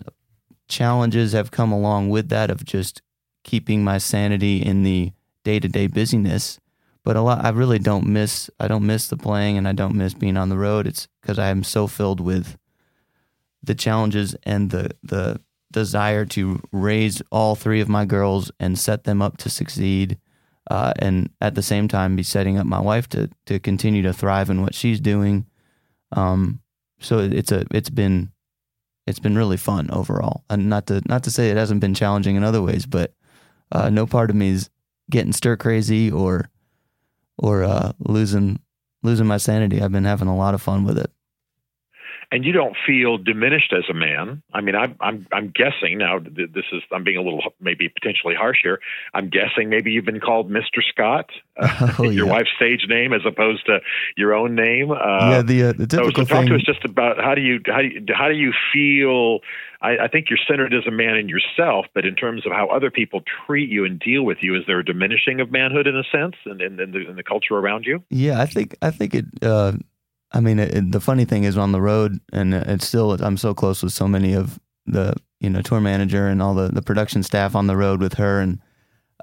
challenges 0.67 1.32
have 1.34 1.51
come 1.51 1.72
along 1.72 2.10
with 2.10 2.29
that 2.29 2.51
of 2.51 2.65
just 2.65 3.01
keeping 3.44 3.84
my 3.84 3.98
sanity 3.98 4.58
in 4.58 4.84
the 4.84 5.12
day 5.44 5.60
to 5.60 5.67
day 5.67 5.88
busyness. 5.88 6.60
But 7.03 7.15
a 7.15 7.22
lot, 7.22 7.44
I 7.44 7.50
really 7.50 7.79
don't 7.79 8.06
miss. 8.06 8.50
I 8.60 8.67
don't 8.67 8.86
miss 8.86 9.08
the 9.08 9.17
playing, 9.17 9.58
and 9.58 9.67
I 9.67 9.72
don't 9.72 9.96
miss 9.96 10.13
being 10.13 10.38
on 10.38 10.50
the 10.50 10.58
road. 10.58 10.86
It's 10.86 11.08
because 11.22 11.39
I 11.39 11.50
am 11.50 11.63
so 11.63 11.88
filled 11.88 12.20
with 12.20 12.58
the 13.63 13.75
challenges 13.75 14.36
and 14.44 14.70
the 14.70 14.91
the 15.01 15.41
desire 15.72 16.25
to 16.25 16.62
raise 16.72 17.22
all 17.32 17.56
three 17.56 17.82
of 17.82 17.89
my 17.89 18.06
girls 18.06 18.51
and 18.60 18.79
set 18.79 19.03
them 19.03 19.22
up 19.22 19.38
to 19.38 19.50
succeed 19.50 20.17
uh, 20.70 20.94
and 21.00 21.30
at 21.42 21.56
the 21.56 21.62
same 21.62 21.88
time 21.88 22.16
be 22.16 22.24
setting 22.24 22.58
up 22.58 22.66
my 22.66 22.80
wife 22.80 23.08
to 23.10 23.30
to 23.46 23.60
continue 23.60 24.02
to 24.02 24.14
thrive 24.14 24.50
in 24.50 24.62
what 24.62 24.76
she's 24.76 25.00
doing. 25.00 25.46
Um, 26.12 26.62
so 27.00 27.20
it's 27.20 27.52
a 27.52 27.66
it's 27.72 27.90
been 27.90 28.32
it's 29.06 29.20
been 29.20 29.38
really 29.38 29.58
fun 29.58 29.90
overall, 29.92 30.44
and 30.50 30.70
not 30.70 30.88
to 30.88 31.02
not 31.08 31.24
to 31.24 31.32
say 31.32 31.50
it 31.50 31.58
hasn't 31.58 31.82
been 31.82 31.94
challenging 31.94 32.36
in 32.36 32.44
other 32.44 32.62
ways, 32.62 32.86
but 32.86 33.14
uh, 33.72 33.90
no 33.90 34.06
part 34.06 34.30
of 34.30 34.36
me 34.36 34.50
is 34.50 34.70
getting 35.10 35.34
stir 35.34 35.58
crazy 35.58 36.12
or 36.12 36.50
or 37.38 37.64
uh, 37.64 37.94
losing 38.00 38.60
losing 39.04 39.28
my 39.28 39.38
sanity. 39.38 39.82
I've 39.82 39.92
been 39.92 40.06
having 40.06 40.28
a 40.28 40.36
lot 40.36 40.54
of 40.54 40.62
fun 40.62 40.84
with 40.84 40.98
it 40.98 41.12
and 42.31 42.43
you 42.43 42.51
don't 42.51 42.75
feel 42.86 43.17
diminished 43.17 43.74
as 43.74 43.86
a 43.89 43.93
man. 43.93 44.41
I 44.53 44.62
mean, 44.62 44.75
I'm 44.75 44.96
I'm 45.00 45.27
I'm 45.31 45.53
guessing 45.53 45.98
now. 45.98 46.19
This 46.19 46.65
is 46.74 46.81
I'm 46.91 47.03
being 47.03 47.17
a 47.17 47.22
little 47.22 47.41
maybe 47.62 47.88
potentially 47.89 48.36
harsh 48.36 48.57
here. 48.62 48.79
I'm 49.13 49.29
guessing 49.29 49.69
maybe 49.69 49.91
you've 49.91 50.05
been 50.05 50.19
called 50.19 50.51
Mr. 50.51 50.81
Scott, 50.89 51.29
uh, 51.57 51.93
oh, 52.00 52.03
your 52.03 52.25
yeah. 52.25 52.31
wife's 52.31 52.50
stage 52.57 52.86
name 52.89 53.13
as 53.13 53.22
opposed 53.25 53.65
to 53.67 53.79
your 54.17 54.34
own 54.34 54.55
name. 54.55 54.91
Uh, 54.91 55.29
yeah, 55.29 55.41
the 55.41 55.63
uh, 55.63 55.74
the 55.74 55.88
typical 55.88 56.12
so, 56.12 56.24
so 56.24 56.25
talk 56.25 56.39
thing. 56.41 56.50
to 56.50 56.55
us 56.55 56.63
just 56.63 56.84
about 56.84 57.17
how 57.17 57.34
do 57.34 57.41
you 57.41 57.60
how 57.65 57.81
do 57.81 57.88
you, 57.88 58.05
how 58.13 58.27
do 58.27 58.36
you 58.36 58.51
feel? 58.74 59.39
I, 59.79 60.05
I 60.05 60.07
think 60.07 60.29
you're 60.29 60.39
centered 60.48 60.74
as 60.74 60.88
a 60.88 60.91
man 60.91 61.17
in 61.17 61.29
yourself, 61.29 61.86
but 61.93 62.03
in 62.03 62.15
terms 62.15 62.48
of 62.48 62.51
how 62.51 62.67
other 62.67 62.89
people 62.89 63.22
treat 63.46 63.69
you 63.69 63.86
and 63.86 64.00
deal 64.00 64.24
with 64.24 64.39
you, 64.41 64.55
is 64.55 64.63
there 64.65 64.79
a 64.79 64.84
diminishing 64.84 65.39
of 65.39 65.51
manhood 65.51 65.86
in 65.86 65.96
a 65.96 66.03
sense, 66.12 66.34
and 66.46 66.62
in, 66.62 66.74
in, 66.74 66.79
in, 66.79 66.91
the, 66.91 67.10
in 67.12 67.15
the 67.15 67.24
culture 67.24 67.53
around 67.53 67.86
you? 67.86 68.03
Yeah, 68.10 68.41
I 68.41 68.48
think 68.48 68.75
I 68.81 68.89
think 68.89 69.13
it 69.13 69.25
uh, 69.41 69.74
I 70.31 70.39
mean, 70.39 70.60
it, 70.60 70.74
it, 70.74 70.91
the 70.91 71.00
funny 71.00 71.25
thing 71.25 71.43
is 71.43 71.57
on 71.57 71.72
the 71.72 71.81
road, 71.81 72.19
and 72.34 72.53
it's 72.53 72.88
still 72.88 73.12
I'm 73.13 73.38
so 73.38 73.53
close 73.53 73.81
with 73.81 73.93
so 73.93 74.07
many 74.07 74.34
of 74.34 74.60
the 74.86 75.15
you 75.39 75.50
know 75.50 75.62
tour 75.62 75.79
manager 75.79 76.27
and 76.27 76.41
all 76.41 76.53
the 76.53 76.69
the 76.69 76.81
production 76.81 77.24
staff 77.24 77.55
on 77.55 77.67
the 77.67 77.77
road 77.77 78.01
with 78.01 78.15
her, 78.15 78.39
and 78.41 78.60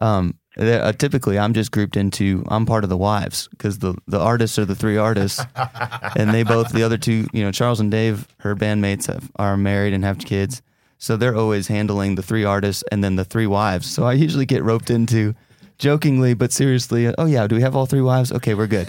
um, 0.00 0.38
uh, 0.56 0.92
typically 0.92 1.38
I'm 1.38 1.52
just 1.52 1.72
grouped 1.72 1.96
into 1.96 2.44
I'm 2.48 2.64
part 2.64 2.84
of 2.84 2.90
the 2.90 2.96
wives 2.96 3.48
because 3.48 3.78
the 3.78 3.94
the 4.06 4.20
artists 4.20 4.58
are 4.58 4.64
the 4.64 4.74
three 4.74 4.96
artists, 4.96 5.44
and 6.16 6.32
they 6.32 6.42
both 6.42 6.72
the 6.72 6.82
other 6.82 6.98
two 6.98 7.26
you 7.32 7.42
know 7.44 7.52
Charles 7.52 7.80
and 7.80 7.90
Dave, 7.90 8.26
her 8.38 8.54
bandmates 8.56 9.06
have, 9.06 9.30
are 9.36 9.56
married 9.56 9.92
and 9.92 10.04
have 10.04 10.18
kids, 10.18 10.62
so 10.96 11.16
they're 11.16 11.36
always 11.36 11.68
handling 11.68 12.14
the 12.14 12.22
three 12.22 12.44
artists 12.44 12.82
and 12.90 13.04
then 13.04 13.16
the 13.16 13.24
three 13.24 13.46
wives. 13.46 13.90
So 13.90 14.04
I 14.04 14.14
usually 14.14 14.46
get 14.46 14.62
roped 14.62 14.88
into 14.88 15.34
jokingly 15.78 16.34
but 16.34 16.52
seriously. 16.52 17.12
Oh 17.18 17.26
yeah, 17.26 17.46
do 17.46 17.56
we 17.56 17.62
have 17.62 17.76
all 17.76 17.86
three 17.86 18.00
wives? 18.00 18.32
Okay, 18.32 18.54
we're 18.54 18.66
good. 18.66 18.88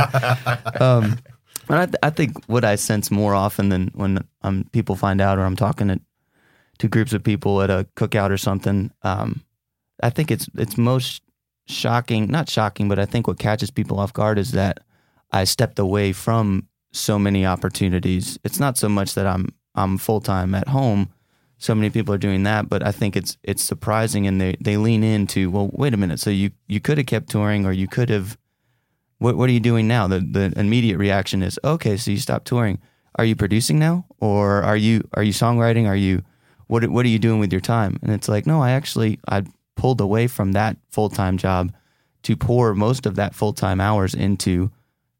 um, 0.80 1.18
I, 1.70 1.86
th- 1.86 1.96
I 2.02 2.10
think 2.10 2.44
what 2.46 2.64
I 2.64 2.76
sense 2.76 3.10
more 3.10 3.34
often 3.34 3.68
than 3.68 3.90
when 3.94 4.26
um, 4.42 4.64
people 4.72 4.96
find 4.96 5.20
out 5.20 5.38
or 5.38 5.42
I'm 5.42 5.56
talking 5.56 5.88
to, 5.88 6.00
to 6.78 6.88
groups 6.88 7.12
of 7.12 7.22
people 7.22 7.60
at 7.62 7.70
a 7.70 7.86
cookout 7.96 8.30
or 8.30 8.38
something, 8.38 8.90
um, 9.02 9.42
I 10.02 10.10
think 10.10 10.30
it's 10.30 10.48
it's 10.56 10.78
most 10.78 11.22
shocking, 11.66 12.28
not 12.28 12.48
shocking, 12.48 12.88
but 12.88 12.98
I 12.98 13.04
think 13.04 13.26
what 13.26 13.38
catches 13.38 13.70
people 13.70 13.98
off 13.98 14.12
guard 14.12 14.38
is 14.38 14.52
that 14.52 14.80
I 15.32 15.44
stepped 15.44 15.78
away 15.78 16.12
from 16.12 16.68
so 16.92 17.18
many 17.18 17.44
opportunities. 17.44 18.38
It's 18.44 18.60
not 18.60 18.78
so 18.78 18.88
much 18.88 19.14
that 19.14 19.26
I'm 19.26 19.48
I'm 19.74 19.98
full 19.98 20.20
time 20.20 20.54
at 20.54 20.68
home, 20.68 21.12
so 21.58 21.74
many 21.74 21.90
people 21.90 22.14
are 22.14 22.18
doing 22.18 22.44
that. 22.44 22.68
But 22.68 22.86
I 22.86 22.92
think 22.92 23.16
it's 23.16 23.36
it's 23.42 23.62
surprising, 23.62 24.26
and 24.26 24.40
they 24.40 24.56
they 24.60 24.76
lean 24.76 25.02
into 25.02 25.50
well, 25.50 25.70
wait 25.72 25.94
a 25.94 25.96
minute. 25.96 26.20
So 26.20 26.30
you 26.30 26.52
you 26.66 26.80
could 26.80 26.98
have 26.98 27.06
kept 27.06 27.30
touring, 27.30 27.66
or 27.66 27.72
you 27.72 27.88
could 27.88 28.08
have. 28.08 28.38
What 29.18 29.36
what 29.36 29.48
are 29.48 29.52
you 29.52 29.60
doing 29.60 29.88
now? 29.88 30.06
The 30.06 30.20
the 30.20 30.52
immediate 30.56 30.98
reaction 30.98 31.42
is 31.42 31.58
okay. 31.64 31.96
So 31.96 32.10
you 32.10 32.18
stopped 32.18 32.46
touring. 32.46 32.78
Are 33.16 33.24
you 33.24 33.34
producing 33.34 33.78
now, 33.78 34.06
or 34.20 34.62
are 34.62 34.76
you 34.76 35.02
are 35.14 35.22
you 35.22 35.32
songwriting? 35.32 35.86
Are 35.86 35.96
you 35.96 36.22
what 36.68 36.86
what 36.88 37.04
are 37.04 37.08
you 37.08 37.18
doing 37.18 37.40
with 37.40 37.52
your 37.52 37.60
time? 37.60 37.98
And 38.02 38.12
it's 38.12 38.28
like 38.28 38.46
no, 38.46 38.62
I 38.62 38.70
actually 38.70 39.18
I 39.28 39.44
pulled 39.76 40.00
away 40.00 40.26
from 40.26 40.52
that 40.52 40.76
full 40.90 41.08
time 41.08 41.36
job 41.36 41.72
to 42.22 42.36
pour 42.36 42.74
most 42.74 43.06
of 43.06 43.16
that 43.16 43.34
full 43.34 43.52
time 43.52 43.80
hours 43.80 44.14
into 44.14 44.70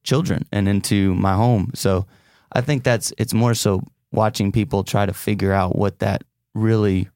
children 0.04 0.46
and 0.52 0.68
into 0.68 1.14
my 1.14 1.34
home. 1.34 1.70
So 1.74 2.06
I 2.52 2.60
think 2.60 2.84
that's 2.84 3.12
it's 3.18 3.34
more 3.34 3.54
so 3.54 3.82
watching 4.12 4.52
people 4.52 4.84
try 4.84 5.06
to 5.06 5.12
figure 5.12 5.52
out 5.52 5.76
what 5.76 5.98
that 5.98 6.22
really 6.54 7.08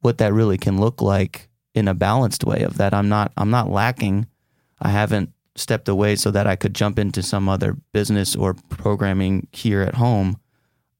what 0.00 0.18
that 0.18 0.32
really 0.32 0.58
can 0.58 0.80
look 0.80 1.00
like 1.00 1.48
in 1.74 1.88
a 1.88 1.94
balanced 1.94 2.44
way 2.44 2.62
of 2.62 2.78
that 2.78 2.94
I'm 2.94 3.08
not 3.08 3.32
I'm 3.36 3.50
not 3.50 3.70
lacking. 3.70 4.26
I 4.80 4.88
haven't 4.88 5.30
stepped 5.56 5.88
away 5.88 6.16
so 6.16 6.30
that 6.30 6.46
I 6.46 6.56
could 6.56 6.74
jump 6.74 6.98
into 6.98 7.22
some 7.22 7.48
other 7.48 7.76
business 7.92 8.34
or 8.34 8.54
programming 8.54 9.48
here 9.52 9.82
at 9.82 9.94
home. 9.94 10.38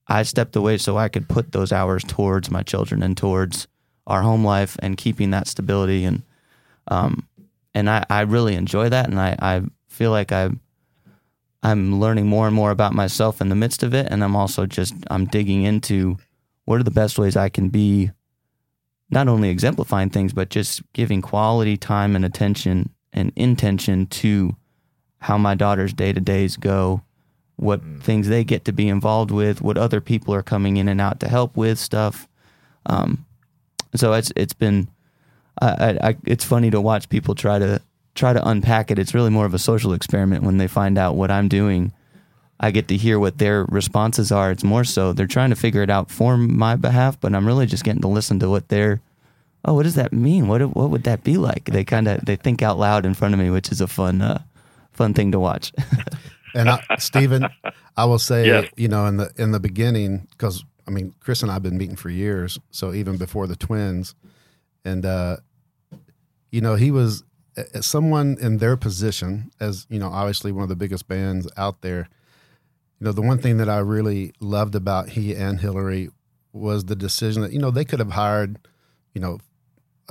I 0.09 0.23
stepped 0.25 0.57
away 0.57 0.79
so 0.79 0.99
I 0.99 1.09
could 1.09 1.29
put 1.29 1.53
those 1.53 1.73
hours 1.73 2.05
towards 2.05 2.51
my 2.51 2.63
children 2.63 3.03
and 3.03 3.17
towards 3.17 3.67
our 4.07 4.23
home 4.23 4.45
life 4.45 4.77
and 4.81 4.97
keeping 4.97 5.31
that 5.31 5.47
stability 5.47 6.05
and 6.05 6.23
um 6.89 7.27
and 7.75 7.89
I, 7.89 8.05
I 8.11 8.23
really 8.23 8.57
enjoy 8.57 8.89
that 8.89 9.09
and 9.09 9.19
I, 9.19 9.37
I 9.41 9.63
feel 9.89 10.11
like 10.11 10.33
I 10.33 10.51
I'm 11.63 12.01
learning 12.01 12.27
more 12.27 12.49
and 12.49 12.55
more 12.55 12.73
about 12.73 12.93
myself 12.93 13.41
in 13.41 13.49
the 13.49 13.55
midst 13.55 13.85
of 13.85 13.95
it 13.95 14.09
and 14.11 14.25
I'm 14.25 14.35
also 14.35 14.67
just 14.67 14.95
I'm 15.09 15.27
digging 15.27 15.63
into 15.63 16.19
what 16.65 16.81
are 16.81 16.85
the 16.85 16.91
best 16.91 17.19
ways 17.19 17.37
I 17.37 17.49
can 17.49 17.69
be 17.69 18.11
not 19.13 19.29
only 19.29 19.51
exemplifying 19.51 20.09
things, 20.11 20.33
but 20.33 20.49
just 20.49 20.83
giving 20.95 21.21
quality 21.21 21.77
time 21.77 22.17
and 22.17 22.25
attention 22.25 22.91
and 23.13 23.33
intention 23.37 24.07
to 24.07 24.57
how 25.19 25.39
my 25.39 25.55
daughter's 25.55 25.93
day 25.93 26.13
to 26.13 26.21
days 26.21 26.57
go, 26.57 27.03
what 27.57 27.83
mm. 27.83 28.03
things 28.03 28.29
they 28.29 28.45
get 28.45 28.65
to 28.65 28.73
be 28.73 28.89
involved 28.89 29.31
with, 29.31 29.63
what 29.63 29.79
other 29.79 30.01
people 30.01 30.35
are 30.35 30.43
coming 30.43 30.77
in 30.77 30.89
and 30.89 31.01
out 31.01 31.21
to 31.21 31.29
help 31.29 31.57
with 31.57 31.79
stuff. 31.79 32.27
Um, 32.87 33.25
so 33.95 34.13
it's 34.15 34.33
it's 34.35 34.55
been, 34.55 34.89
I, 35.61 35.99
I, 36.03 36.17
it's 36.25 36.45
funny 36.45 36.71
to 36.71 36.81
watch 36.81 37.09
people 37.09 37.35
try 37.35 37.59
to 37.59 37.81
try 38.15 38.33
to 38.33 38.49
unpack 38.49 38.91
it. 38.91 38.99
It's 38.99 39.15
really 39.15 39.31
more 39.31 39.47
of 39.47 39.55
a 39.55 39.59
social 39.59 39.93
experiment 39.93 40.43
when 40.43 40.57
they 40.57 40.67
find 40.67 40.99
out 40.99 41.17
what 41.17 41.31
I'm 41.31 41.49
doing 41.49 41.93
I 42.63 42.71
get 42.71 42.87
to 42.89 42.97
hear 42.97 43.19
what 43.19 43.39
their 43.39 43.65
responses 43.65 44.31
are. 44.31 44.53
It's 44.53 44.63
more 44.63 44.85
so 44.85 45.13
they're 45.13 45.27
trying 45.27 45.51
to 45.51 45.57
figure 45.57 45.83
it 45.83 45.91
out 45.91 46.13
for 46.13 46.37
my 46.37 46.77
behalf, 46.77 47.21
but 47.21 47.35
I'm 47.35 47.45
really 47.45 47.67
just 47.67 47.83
getting 47.83 48.03
to 48.03 48.09
listen 48.09 48.39
to 48.39 48.49
what 48.49 48.69
they're. 48.69 49.01
Oh, 49.65 49.75
what 49.75 49.85
does 49.85 49.95
that 49.95 50.13
mean? 50.13 50.49
What 50.49 50.61
what 50.75 50.91
would 50.91 51.05
that 51.05 51.25
be 51.25 51.37
like? 51.37 51.67
They 51.67 51.85
kind 51.85 52.09
of 52.09 52.25
they 52.25 52.37
think 52.37 52.63
out 52.63 52.79
loud 52.79 53.07
in 53.07 53.15
front 53.15 53.35
of 53.35 53.41
me, 53.41 53.51
which 53.51 53.71
is 53.71 53.81
a 53.81 53.87
fun 53.87 54.21
uh, 54.21 54.43
fun 54.93 55.15
thing 55.15 55.33
to 55.33 55.41
watch. 55.41 55.73
and 56.55 56.69
I, 56.69 56.83
Stephen, 56.99 57.47
I 57.97 58.05
will 58.05 58.19
say, 58.19 58.47
yes. 58.47 58.69
you 58.77 58.89
know, 58.89 59.07
in 59.07 59.17
the 59.17 59.31
in 59.37 59.53
the 59.53 59.61
beginning, 59.61 60.27
because 60.31 60.65
I 60.87 60.91
mean, 60.91 61.15
Chris 61.21 61.43
and 61.43 61.51
I've 61.51 61.63
been 61.63 61.79
meeting 61.79 61.97
for 61.97 62.11
years, 62.11 62.59
so 62.71 62.93
even 62.93 63.17
before 63.17 63.47
the 63.47 63.57
twins, 63.57 64.15
and 64.85 65.07
uh, 65.07 65.37
you 66.51 66.61
know, 66.61 66.75
he 66.75 66.91
was 66.91 67.23
someone 67.81 68.39
in 68.41 68.59
their 68.59 68.77
position 68.77 69.51
as 69.61 69.87
you 69.91 69.99
know, 69.99 70.09
obviously 70.09 70.53
one 70.53 70.63
of 70.63 70.69
the 70.71 70.77
biggest 70.77 71.07
bands 71.07 71.47
out 71.57 71.83
there 71.83 72.09
you 73.03 73.07
know, 73.07 73.13
the 73.13 73.23
one 73.23 73.39
thing 73.39 73.57
that 73.57 73.69
I 73.69 73.79
really 73.79 74.33
loved 74.39 74.77
about 74.77 75.09
he 75.09 75.35
and 75.35 75.59
Hillary 75.59 76.11
was 76.53 76.85
the 76.85 76.95
decision 76.95 77.43
that, 77.43 77.53
you 77.53 77.59
know, 77.59 77.73
they 77.73 77.85
could 77.85 77.99
have 77.99 78.13
hired, 78.13 78.61
you 79.13 79.21
know, 79.21 79.41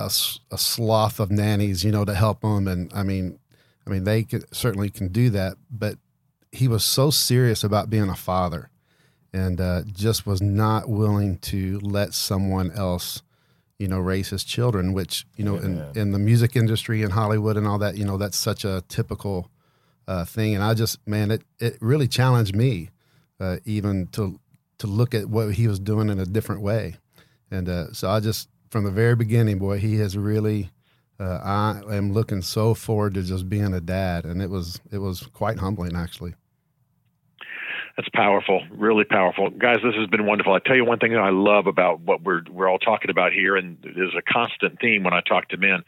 a, 0.05 0.55
a 0.55 0.57
sloth 0.57 1.19
of 1.19 1.31
nannies, 1.31 1.83
you 1.83 1.91
know, 1.91 2.05
to 2.05 2.13
help 2.13 2.41
them. 2.41 2.67
And 2.67 2.91
I 2.93 3.03
mean, 3.03 3.39
I 3.85 3.89
mean, 3.89 4.03
they 4.03 4.23
could, 4.23 4.45
certainly 4.53 4.89
can 4.89 5.09
do 5.09 5.29
that, 5.31 5.57
but 5.69 5.97
he 6.51 6.67
was 6.67 6.83
so 6.83 7.09
serious 7.09 7.63
about 7.63 7.89
being 7.89 8.09
a 8.09 8.15
father 8.15 8.69
and 9.33 9.61
uh, 9.61 9.83
just 9.85 10.25
was 10.25 10.41
not 10.41 10.89
willing 10.89 11.37
to 11.37 11.79
let 11.79 12.13
someone 12.13 12.71
else, 12.71 13.23
you 13.79 13.87
know, 13.87 13.99
raise 13.99 14.29
his 14.29 14.43
children, 14.43 14.93
which, 14.93 15.25
you 15.37 15.45
know, 15.45 15.55
in, 15.55 15.77
in 15.95 16.11
the 16.11 16.19
music 16.19 16.55
industry 16.55 17.01
in 17.01 17.11
Hollywood 17.11 17.57
and 17.57 17.65
all 17.65 17.79
that, 17.79 17.97
you 17.97 18.05
know, 18.05 18.17
that's 18.17 18.37
such 18.37 18.65
a 18.65 18.83
typical 18.89 19.49
uh, 20.07 20.25
thing, 20.25 20.55
and 20.55 20.63
I 20.63 20.73
just 20.73 20.99
man, 21.07 21.31
it 21.31 21.43
it 21.59 21.77
really 21.79 22.07
challenged 22.07 22.55
me 22.55 22.89
uh, 23.39 23.57
even 23.65 24.07
to 24.07 24.39
to 24.79 24.87
look 24.87 25.13
at 25.13 25.27
what 25.27 25.53
he 25.53 25.67
was 25.67 25.79
doing 25.79 26.09
in 26.09 26.19
a 26.19 26.25
different 26.25 26.61
way, 26.61 26.95
and 27.49 27.69
uh, 27.69 27.93
so 27.93 28.09
I 28.09 28.19
just 28.19 28.49
from 28.71 28.85
the 28.85 28.91
very 28.91 29.15
beginning, 29.15 29.59
boy, 29.59 29.77
he 29.77 29.97
has 29.97 30.17
really. 30.17 30.71
Uh, 31.19 31.39
I 31.87 31.95
am 31.95 32.13
looking 32.13 32.41
so 32.41 32.73
forward 32.73 33.13
to 33.13 33.21
just 33.21 33.47
being 33.47 33.75
a 33.75 33.81
dad, 33.81 34.25
and 34.25 34.41
it 34.41 34.49
was 34.49 34.81
it 34.91 34.97
was 34.97 35.27
quite 35.33 35.59
humbling 35.59 35.95
actually. 35.95 36.33
That's 37.97 38.09
powerful, 38.13 38.61
really 38.71 39.03
powerful, 39.03 39.49
guys. 39.49 39.77
This 39.83 39.95
has 39.95 40.07
been 40.07 40.25
wonderful. 40.25 40.53
I 40.53 40.59
tell 40.59 40.75
you 40.75 40.85
one 40.85 40.99
thing 40.99 41.11
that 41.11 41.19
I 41.19 41.29
love 41.29 41.67
about 41.67 41.99
what 41.99 42.23
we're 42.23 42.41
we're 42.49 42.69
all 42.69 42.79
talking 42.79 43.11
about 43.11 43.33
here, 43.33 43.57
and 43.57 43.77
there's 43.83 44.15
a 44.17 44.21
constant 44.21 44.79
theme 44.79 45.03
when 45.03 45.13
I 45.13 45.21
talk 45.21 45.49
to 45.49 45.57
men, 45.57 45.83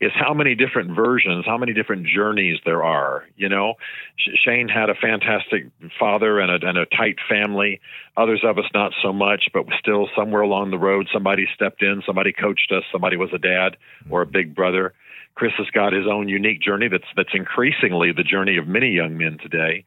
is 0.00 0.12
how 0.14 0.32
many 0.32 0.54
different 0.54 0.94
versions, 0.94 1.44
how 1.46 1.58
many 1.58 1.72
different 1.72 2.06
journeys 2.06 2.58
there 2.64 2.84
are. 2.84 3.24
You 3.36 3.48
know, 3.48 3.74
Shayne 4.16 4.68
had 4.68 4.90
a 4.90 4.94
fantastic 4.94 5.66
father 5.98 6.38
and 6.38 6.50
a, 6.50 6.68
and 6.68 6.78
a 6.78 6.86
tight 6.86 7.16
family. 7.28 7.80
Others 8.16 8.42
of 8.44 8.58
us 8.58 8.66
not 8.72 8.92
so 9.02 9.12
much, 9.12 9.48
but 9.52 9.64
still 9.78 10.08
somewhere 10.16 10.42
along 10.42 10.70
the 10.70 10.78
road, 10.78 11.08
somebody 11.12 11.46
stepped 11.54 11.82
in, 11.82 12.02
somebody 12.06 12.32
coached 12.32 12.70
us, 12.70 12.84
somebody 12.92 13.16
was 13.16 13.30
a 13.34 13.38
dad 13.38 13.76
or 14.08 14.22
a 14.22 14.26
big 14.26 14.54
brother. 14.54 14.94
Chris 15.34 15.52
has 15.58 15.68
got 15.70 15.92
his 15.92 16.06
own 16.06 16.28
unique 16.28 16.60
journey 16.60 16.86
that's 16.88 17.04
that's 17.16 17.34
increasingly 17.34 18.12
the 18.12 18.22
journey 18.22 18.56
of 18.56 18.68
many 18.68 18.90
young 18.90 19.16
men 19.16 19.38
today 19.38 19.84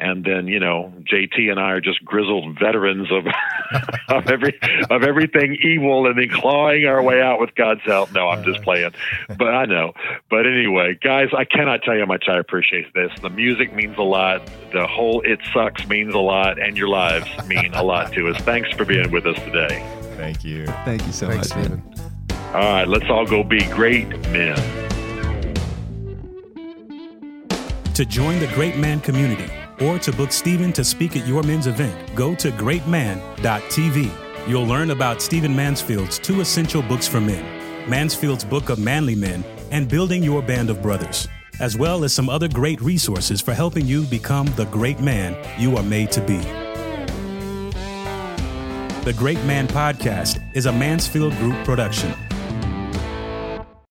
and 0.00 0.24
then 0.24 0.48
you 0.48 0.58
know 0.58 0.92
JT 1.10 1.50
and 1.50 1.60
I 1.60 1.72
are 1.72 1.80
just 1.80 2.04
grizzled 2.04 2.58
veterans 2.58 3.08
of 3.12 3.26
of 4.08 4.28
every 4.28 4.58
of 4.88 5.02
everything 5.02 5.56
evil, 5.62 6.06
and 6.06 6.18
then 6.18 6.28
clawing 6.30 6.86
our 6.86 7.02
way 7.02 7.20
out 7.20 7.38
with 7.38 7.54
God's 7.54 7.82
help. 7.82 8.12
No, 8.12 8.28
I'm 8.28 8.42
just 8.42 8.62
playing, 8.62 8.92
but 9.28 9.54
I 9.54 9.66
know. 9.66 9.92
But 10.30 10.46
anyway, 10.46 10.98
guys, 11.00 11.28
I 11.36 11.44
cannot 11.44 11.82
tell 11.82 11.94
you 11.94 12.00
how 12.00 12.06
much 12.06 12.24
I 12.28 12.38
appreciate 12.38 12.92
this. 12.94 13.12
The 13.20 13.30
music 13.30 13.74
means 13.74 13.96
a 13.98 14.02
lot. 14.02 14.50
The 14.72 14.86
whole 14.86 15.20
"It 15.20 15.40
Sucks" 15.52 15.86
means 15.86 16.14
a 16.14 16.18
lot, 16.18 16.60
and 16.60 16.76
your 16.76 16.88
lives 16.88 17.28
mean 17.46 17.74
a 17.74 17.82
lot 17.82 18.12
to 18.14 18.28
us. 18.28 18.40
Thanks 18.42 18.70
for 18.72 18.84
being 18.84 19.10
with 19.10 19.26
us 19.26 19.38
today. 19.44 19.86
Thank 20.16 20.44
you. 20.44 20.66
Thank 20.84 21.06
you 21.06 21.12
so 21.12 21.28
Thanks, 21.28 21.54
much, 21.54 21.68
man. 21.68 21.82
Stephen. 21.94 22.44
All 22.54 22.60
right, 22.60 22.88
let's 22.88 23.08
all 23.08 23.26
go 23.26 23.44
be 23.44 23.64
great 23.66 24.08
men. 24.30 24.56
To 27.94 28.06
join 28.06 28.38
the 28.38 28.50
Great 28.54 28.78
Man 28.78 29.00
community 29.00 29.50
or 29.80 29.98
to 29.98 30.12
book 30.12 30.32
Stephen 30.32 30.72
to 30.72 30.84
speak 30.84 31.16
at 31.16 31.26
your 31.26 31.42
men's 31.42 31.66
event, 31.66 32.14
go 32.14 32.34
to 32.34 32.50
greatman.tv. 32.50 34.10
You'll 34.48 34.66
learn 34.66 34.90
about 34.90 35.20
Stephen 35.20 35.54
Mansfield's 35.54 36.18
two 36.18 36.40
essential 36.40 36.82
books 36.82 37.06
for 37.06 37.20
men 37.20 37.44
Mansfield's 37.88 38.44
Book 38.44 38.68
of 38.68 38.78
Manly 38.78 39.14
Men 39.14 39.42
and 39.70 39.88
Building 39.88 40.22
Your 40.22 40.42
Band 40.42 40.70
of 40.70 40.82
Brothers, 40.82 41.26
as 41.60 41.76
well 41.76 42.04
as 42.04 42.12
some 42.12 42.28
other 42.28 42.48
great 42.48 42.80
resources 42.80 43.40
for 43.40 43.54
helping 43.54 43.86
you 43.86 44.04
become 44.04 44.46
the 44.56 44.66
great 44.66 45.00
man 45.00 45.36
you 45.58 45.76
are 45.76 45.82
made 45.82 46.10
to 46.12 46.20
be. 46.20 46.38
The 49.04 49.14
Great 49.16 49.42
Man 49.44 49.66
Podcast 49.66 50.44
is 50.54 50.66
a 50.66 50.72
Mansfield 50.72 51.34
Group 51.38 51.56
production 51.64 52.14